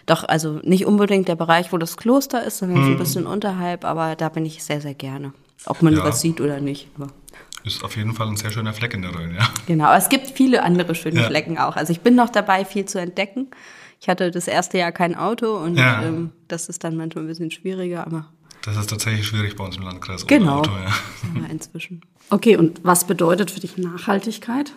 doch, 0.06 0.24
also 0.24 0.60
nicht 0.64 0.86
unbedingt 0.86 1.28
der 1.28 1.36
Bereich, 1.36 1.74
wo 1.74 1.78
das 1.78 1.98
Kloster 1.98 2.44
ist, 2.44 2.60
sondern 2.60 2.78
hm. 2.78 2.84
so 2.84 2.90
ein 2.92 2.94
mhm. 2.94 3.00
bisschen 3.00 3.28
unterhalb, 3.28 3.84
aber 3.84 4.16
da 4.16 4.30
bin 4.30 4.46
ich 4.46 4.64
sehr, 4.64 4.80
sehr 4.80 4.94
gerne. 4.94 5.34
Ob 5.66 5.82
man 5.82 5.96
ja. 5.96 6.04
was 6.04 6.22
sieht 6.22 6.42
oder 6.42 6.60
nicht. 6.60 6.88
Aber. 6.96 7.08
Ist 7.64 7.84
auf 7.84 7.96
jeden 7.98 8.14
Fall 8.14 8.28
ein 8.28 8.38
sehr 8.38 8.52
schöner 8.52 8.74
Fleck 8.74 8.94
in 8.94 9.02
der 9.02 9.16
Rhön, 9.16 9.34
ja. 9.34 9.50
Genau, 9.66 9.92
es 9.96 10.10
gibt 10.10 10.28
viele 10.28 10.62
andere 10.62 10.94
schöne 10.94 11.22
ja. 11.22 11.28
Flecken 11.28 11.58
auch. 11.58 11.76
Also 11.76 11.92
ich 11.92 12.02
bin 12.02 12.16
noch 12.16 12.30
dabei, 12.30 12.64
viel 12.64 12.86
zu 12.86 13.00
entdecken. 13.00 13.48
Ich 14.00 14.08
hatte 14.08 14.30
das 14.30 14.48
erste 14.48 14.78
Jahr 14.78 14.92
kein 14.92 15.16
Auto 15.16 15.58
und 15.58 15.76
ja. 15.76 16.04
ähm, 16.04 16.32
das 16.48 16.70
ist 16.70 16.84
dann 16.84 16.96
manchmal 16.96 17.24
ein 17.24 17.28
bisschen 17.28 17.50
schwieriger, 17.50 18.06
aber. 18.06 18.28
Das 18.64 18.78
ist 18.78 18.90
tatsächlich 18.90 19.26
schwierig 19.26 19.56
bei 19.56 19.64
uns 19.64 19.78
im 19.78 19.84
Landkreis. 19.84 20.28
Genau. 20.28 20.60
Auto, 20.60 20.72
ja. 20.72 21.46
inzwischen. 21.50 22.02
Okay, 22.30 22.56
und 22.56 22.84
was 22.84 23.06
bedeutet 23.06 23.50
für 23.50 23.60
dich 23.60 23.78
Nachhaltigkeit? 23.78 24.72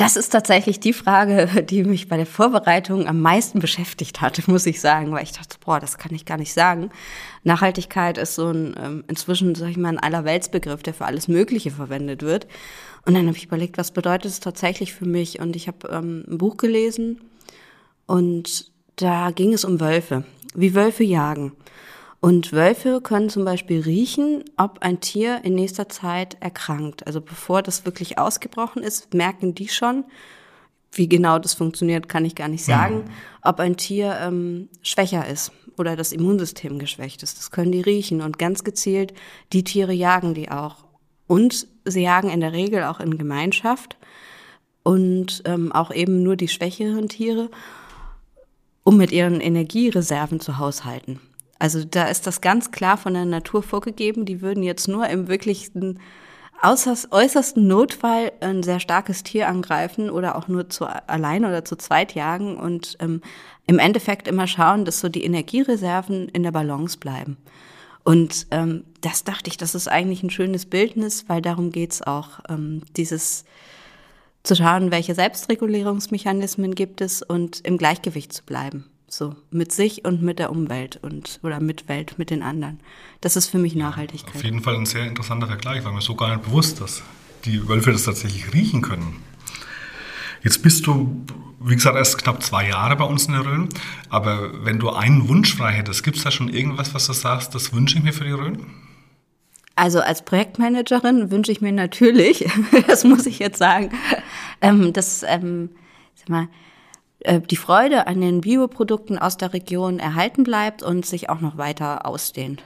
Das 0.00 0.16
ist 0.16 0.30
tatsächlich 0.30 0.80
die 0.80 0.94
Frage, 0.94 1.62
die 1.68 1.84
mich 1.84 2.08
bei 2.08 2.16
der 2.16 2.24
Vorbereitung 2.24 3.06
am 3.06 3.20
meisten 3.20 3.60
beschäftigt 3.60 4.22
hat, 4.22 4.48
muss 4.48 4.64
ich 4.64 4.80
sagen, 4.80 5.12
weil 5.12 5.24
ich 5.24 5.32
dachte, 5.32 5.58
boah, 5.62 5.78
das 5.78 5.98
kann 5.98 6.14
ich 6.14 6.24
gar 6.24 6.38
nicht 6.38 6.54
sagen. 6.54 6.88
Nachhaltigkeit 7.44 8.16
ist 8.16 8.34
so 8.34 8.48
ein 8.48 8.74
ähm, 8.82 9.04
inzwischen, 9.08 9.54
sag 9.54 9.68
ich 9.68 9.76
mal, 9.76 9.90
ein 9.90 9.98
Allerweltsbegriff, 9.98 10.82
der 10.82 10.94
für 10.94 11.04
alles 11.04 11.28
Mögliche 11.28 11.70
verwendet 11.70 12.22
wird. 12.22 12.46
Und 13.04 13.12
dann 13.12 13.26
habe 13.26 13.36
ich 13.36 13.44
überlegt, 13.44 13.76
was 13.76 13.90
bedeutet 13.90 14.30
es 14.30 14.40
tatsächlich 14.40 14.94
für 14.94 15.04
mich? 15.04 15.38
Und 15.38 15.54
ich 15.54 15.68
habe 15.68 15.86
ähm, 15.88 16.24
ein 16.26 16.38
Buch 16.38 16.56
gelesen 16.56 17.20
und 18.06 18.72
da 18.96 19.32
ging 19.32 19.52
es 19.52 19.66
um 19.66 19.80
Wölfe, 19.80 20.24
wie 20.54 20.74
Wölfe 20.74 21.04
jagen. 21.04 21.52
Und 22.20 22.52
Wölfe 22.52 23.00
können 23.00 23.30
zum 23.30 23.46
Beispiel 23.46 23.80
riechen, 23.80 24.44
ob 24.58 24.80
ein 24.80 25.00
Tier 25.00 25.40
in 25.42 25.54
nächster 25.54 25.88
Zeit 25.88 26.36
erkrankt. 26.40 27.06
Also 27.06 27.22
bevor 27.22 27.62
das 27.62 27.86
wirklich 27.86 28.18
ausgebrochen 28.18 28.82
ist, 28.82 29.14
merken 29.14 29.54
die 29.54 29.68
schon, 29.68 30.04
wie 30.92 31.08
genau 31.08 31.38
das 31.38 31.54
funktioniert, 31.54 32.08
kann 32.08 32.26
ich 32.26 32.34
gar 32.34 32.48
nicht 32.48 32.64
sagen, 32.64 32.96
mhm. 32.96 33.10
ob 33.42 33.58
ein 33.60 33.76
Tier 33.76 34.18
ähm, 34.20 34.68
schwächer 34.82 35.26
ist 35.26 35.52
oder 35.78 35.96
das 35.96 36.12
Immunsystem 36.12 36.78
geschwächt 36.78 37.22
ist. 37.22 37.38
Das 37.38 37.50
können 37.50 37.72
die 37.72 37.80
riechen 37.80 38.20
und 38.20 38.38
ganz 38.38 38.64
gezielt, 38.64 39.14
die 39.52 39.64
Tiere 39.64 39.92
jagen 39.92 40.34
die 40.34 40.50
auch. 40.50 40.84
Und 41.26 41.68
sie 41.84 42.02
jagen 42.02 42.28
in 42.28 42.40
der 42.40 42.52
Regel 42.52 42.82
auch 42.84 43.00
in 43.00 43.16
Gemeinschaft 43.16 43.96
und 44.82 45.42
ähm, 45.46 45.72
auch 45.72 45.92
eben 45.92 46.22
nur 46.22 46.36
die 46.36 46.48
schwächeren 46.48 47.08
Tiere, 47.08 47.50
um 48.82 48.96
mit 48.96 49.12
ihren 49.12 49.40
Energiereserven 49.40 50.40
zu 50.40 50.58
haushalten. 50.58 51.20
Also 51.60 51.84
da 51.84 52.06
ist 52.06 52.26
das 52.26 52.40
ganz 52.40 52.72
klar 52.72 52.96
von 52.96 53.14
der 53.14 53.26
Natur 53.26 53.62
vorgegeben. 53.62 54.24
Die 54.24 54.40
würden 54.40 54.62
jetzt 54.64 54.88
nur 54.88 55.06
im 55.08 55.28
wirklichsten 55.28 56.00
äußersten 56.62 57.66
Notfall 57.66 58.32
ein 58.40 58.62
sehr 58.62 58.80
starkes 58.80 59.22
Tier 59.22 59.46
angreifen 59.46 60.10
oder 60.10 60.36
auch 60.36 60.48
nur 60.48 60.68
zu 60.68 60.86
allein 60.86 61.44
oder 61.44 61.64
zu 61.64 61.76
zweit 61.76 62.14
jagen 62.14 62.56
und 62.56 62.96
ähm, 63.00 63.22
im 63.66 63.78
Endeffekt 63.78 64.26
immer 64.26 64.46
schauen, 64.46 64.84
dass 64.84 65.00
so 65.00 65.08
die 65.08 65.24
Energiereserven 65.24 66.28
in 66.28 66.42
der 66.42 66.50
Balance 66.50 66.98
bleiben. 66.98 67.36
Und 68.04 68.46
ähm, 68.50 68.84
das 69.02 69.24
dachte 69.24 69.48
ich, 69.48 69.56
das 69.56 69.74
ist 69.74 69.88
eigentlich 69.88 70.22
ein 70.22 70.30
schönes 70.30 70.66
Bildnis, 70.66 71.26
weil 71.28 71.42
darum 71.42 71.70
geht's 71.70 72.02
auch, 72.02 72.40
ähm, 72.48 72.82
dieses 72.96 73.44
zu 74.42 74.56
schauen, 74.56 74.90
welche 74.90 75.14
Selbstregulierungsmechanismen 75.14 76.74
gibt 76.74 77.02
es 77.02 77.20
und 77.20 77.60
im 77.66 77.76
Gleichgewicht 77.76 78.32
zu 78.32 78.42
bleiben. 78.44 78.86
So, 79.12 79.34
mit 79.50 79.72
sich 79.72 80.04
und 80.04 80.22
mit 80.22 80.38
der 80.38 80.52
Umwelt 80.52 81.00
und 81.02 81.40
oder 81.42 81.58
mit 81.58 81.88
Welt, 81.88 82.16
mit 82.16 82.30
den 82.30 82.44
anderen. 82.44 82.78
Das 83.20 83.34
ist 83.34 83.48
für 83.48 83.58
mich 83.58 83.74
Nachhaltigkeit. 83.74 84.36
Auf 84.36 84.44
jeden 84.44 84.62
Fall 84.62 84.76
ein 84.76 84.86
sehr 84.86 85.04
interessanter 85.04 85.48
Vergleich, 85.48 85.84
weil 85.84 85.92
mir 85.92 86.00
so 86.00 86.14
gar 86.14 86.28
nicht 86.28 86.44
bewusst, 86.44 86.80
dass 86.80 87.02
die 87.44 87.66
Wölfe 87.68 87.90
das 87.90 88.04
tatsächlich 88.04 88.54
riechen 88.54 88.82
können. 88.82 89.16
Jetzt 90.44 90.62
bist 90.62 90.86
du, 90.86 91.26
wie 91.58 91.74
gesagt, 91.74 91.96
erst 91.96 92.22
knapp 92.22 92.40
zwei 92.44 92.68
Jahre 92.68 92.94
bei 92.94 93.04
uns 93.04 93.26
in 93.26 93.32
der 93.32 93.44
Rhön. 93.44 93.68
Aber 94.10 94.64
wenn 94.64 94.78
du 94.78 94.90
einen 94.90 95.28
Wunsch 95.28 95.56
frei 95.56 95.72
hättest, 95.72 96.04
gibt 96.04 96.16
es 96.16 96.22
da 96.22 96.30
schon 96.30 96.48
irgendwas, 96.48 96.94
was 96.94 97.08
du 97.08 97.12
sagst, 97.12 97.52
das 97.52 97.72
wünsche 97.72 97.98
ich 97.98 98.04
mir 98.04 98.12
für 98.12 98.24
die 98.24 98.30
Rhön? 98.30 98.64
Also 99.74 99.98
als 99.98 100.24
Projektmanagerin 100.24 101.32
wünsche 101.32 101.50
ich 101.50 101.60
mir 101.60 101.72
natürlich, 101.72 102.48
das 102.86 103.02
muss 103.02 103.26
ich 103.26 103.40
jetzt 103.40 103.58
sagen, 103.58 103.90
ähm, 104.60 104.92
dass, 104.92 105.24
ähm, 105.26 105.70
sag 106.14 106.28
mal, 106.28 106.48
die 107.26 107.56
Freude 107.56 108.06
an 108.06 108.20
den 108.20 108.40
Bioprodukten 108.40 109.18
aus 109.18 109.36
der 109.36 109.52
Region 109.52 109.98
erhalten 109.98 110.42
bleibt 110.42 110.82
und 110.82 111.04
sich 111.04 111.28
auch 111.28 111.40
noch 111.40 111.58
weiter 111.58 112.06
ausdehnt 112.06 112.62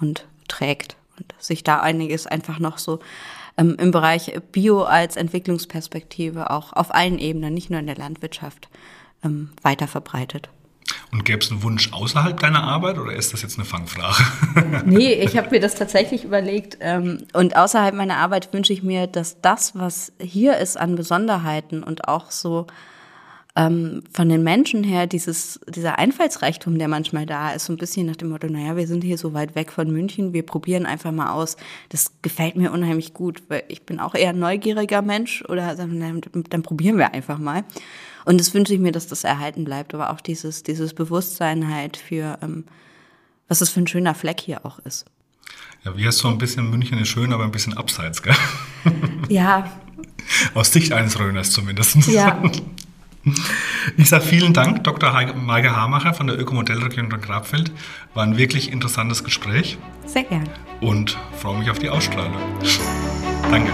und 0.00 0.26
trägt 0.48 0.96
und 1.18 1.32
sich 1.38 1.62
da 1.62 1.80
einiges 1.80 2.26
einfach 2.26 2.58
noch 2.58 2.78
so 2.78 2.98
ähm, 3.56 3.76
im 3.78 3.90
Bereich 3.90 4.32
Bio 4.50 4.82
als 4.82 5.16
Entwicklungsperspektive 5.16 6.50
auch 6.50 6.72
auf 6.72 6.94
allen 6.94 7.18
Ebenen, 7.18 7.54
nicht 7.54 7.70
nur 7.70 7.80
in 7.80 7.86
der 7.86 7.96
Landwirtschaft, 7.96 8.68
ähm, 9.22 9.50
weiter 9.62 9.86
verbreitet. 9.86 10.48
Und 11.12 11.24
gäbe 11.24 11.40
es 11.40 11.50
einen 11.50 11.62
Wunsch 11.62 11.92
außerhalb 11.92 12.40
deiner 12.40 12.64
Arbeit 12.64 12.98
oder 12.98 13.12
ist 13.12 13.32
das 13.32 13.42
jetzt 13.42 13.58
eine 13.58 13.66
Fangfrage? 13.66 14.24
nee, 14.86 15.12
ich 15.12 15.36
habe 15.36 15.50
mir 15.50 15.60
das 15.60 15.74
tatsächlich 15.74 16.24
überlegt. 16.24 16.78
Ähm, 16.80 17.26
und 17.34 17.54
außerhalb 17.54 17.94
meiner 17.94 18.16
Arbeit 18.16 18.52
wünsche 18.52 18.72
ich 18.72 18.82
mir, 18.82 19.06
dass 19.06 19.40
das, 19.40 19.76
was 19.78 20.12
hier 20.18 20.56
ist 20.56 20.76
an 20.76 20.96
Besonderheiten 20.96 21.82
und 21.82 22.08
auch 22.08 22.30
so 22.30 22.66
ähm, 23.54 24.02
von 24.10 24.30
den 24.30 24.42
Menschen 24.42 24.82
her 24.82 25.06
dieses, 25.06 25.60
dieser 25.68 25.98
Einfallsreichtum, 25.98 26.78
der 26.78 26.88
manchmal 26.88 27.26
da 27.26 27.52
ist, 27.52 27.66
so 27.66 27.72
ein 27.72 27.76
bisschen 27.76 28.06
nach 28.06 28.16
dem 28.16 28.30
Motto, 28.30 28.46
naja, 28.46 28.76
wir 28.76 28.86
sind 28.86 29.04
hier 29.04 29.18
so 29.18 29.34
weit 29.34 29.54
weg 29.54 29.70
von 29.70 29.90
München, 29.90 30.32
wir 30.32 30.44
probieren 30.44 30.86
einfach 30.86 31.12
mal 31.12 31.32
aus. 31.32 31.56
Das 31.90 32.12
gefällt 32.22 32.56
mir 32.56 32.72
unheimlich 32.72 33.12
gut, 33.12 33.42
weil 33.48 33.64
ich 33.68 33.82
bin 33.82 34.00
auch 34.00 34.14
eher 34.14 34.30
ein 34.30 34.38
neugieriger 34.38 35.02
Mensch 35.02 35.44
oder 35.48 35.74
dann, 35.74 36.22
dann 36.48 36.62
probieren 36.62 36.96
wir 36.96 37.12
einfach 37.12 37.38
mal. 37.38 37.64
Und 38.24 38.40
das 38.40 38.54
wünsche 38.54 38.72
ich 38.72 38.80
mir, 38.80 38.92
dass 38.92 39.06
das 39.06 39.24
erhalten 39.24 39.64
bleibt, 39.64 39.92
aber 39.92 40.10
auch 40.10 40.20
dieses, 40.20 40.62
dieses 40.62 40.94
Bewusstsein 40.94 41.68
halt 41.68 41.98
für, 41.98 42.38
ähm, 42.40 42.64
was 43.48 43.58
das 43.58 43.68
für 43.68 43.80
ein 43.80 43.86
schöner 43.86 44.14
Fleck 44.14 44.40
hier 44.40 44.64
auch 44.64 44.78
ist. 44.78 45.04
Ja, 45.84 45.94
wie 45.96 46.06
hast 46.06 46.18
so 46.18 46.28
ein 46.28 46.38
bisschen 46.38 46.70
München 46.70 46.98
ist 46.98 47.08
schön, 47.08 47.32
aber 47.32 47.44
ein 47.44 47.50
bisschen 47.50 47.76
abseits, 47.76 48.22
gell? 48.22 48.36
Ja. 49.28 49.70
Aus 50.54 50.72
Sicht 50.72 50.92
eines 50.92 51.18
Röhners 51.18 51.50
zumindest. 51.50 51.96
Ja. 52.06 52.42
Ich 53.96 54.08
sage 54.08 54.24
vielen 54.24 54.52
Dank, 54.52 54.84
Dr. 54.84 55.12
Maike 55.34 55.76
Hamacher 55.76 56.14
von 56.14 56.26
der 56.26 56.38
Ökomodellregion 56.38 57.08
Grabfeld. 57.08 57.70
War 58.14 58.24
ein 58.24 58.36
wirklich 58.36 58.72
interessantes 58.72 59.22
Gespräch. 59.24 59.78
Sehr 60.06 60.24
gern. 60.24 60.48
Und 60.80 61.16
freue 61.38 61.58
mich 61.58 61.70
auf 61.70 61.78
die 61.78 61.88
Ausstrahlung. 61.88 62.36
Danke. 63.50 63.70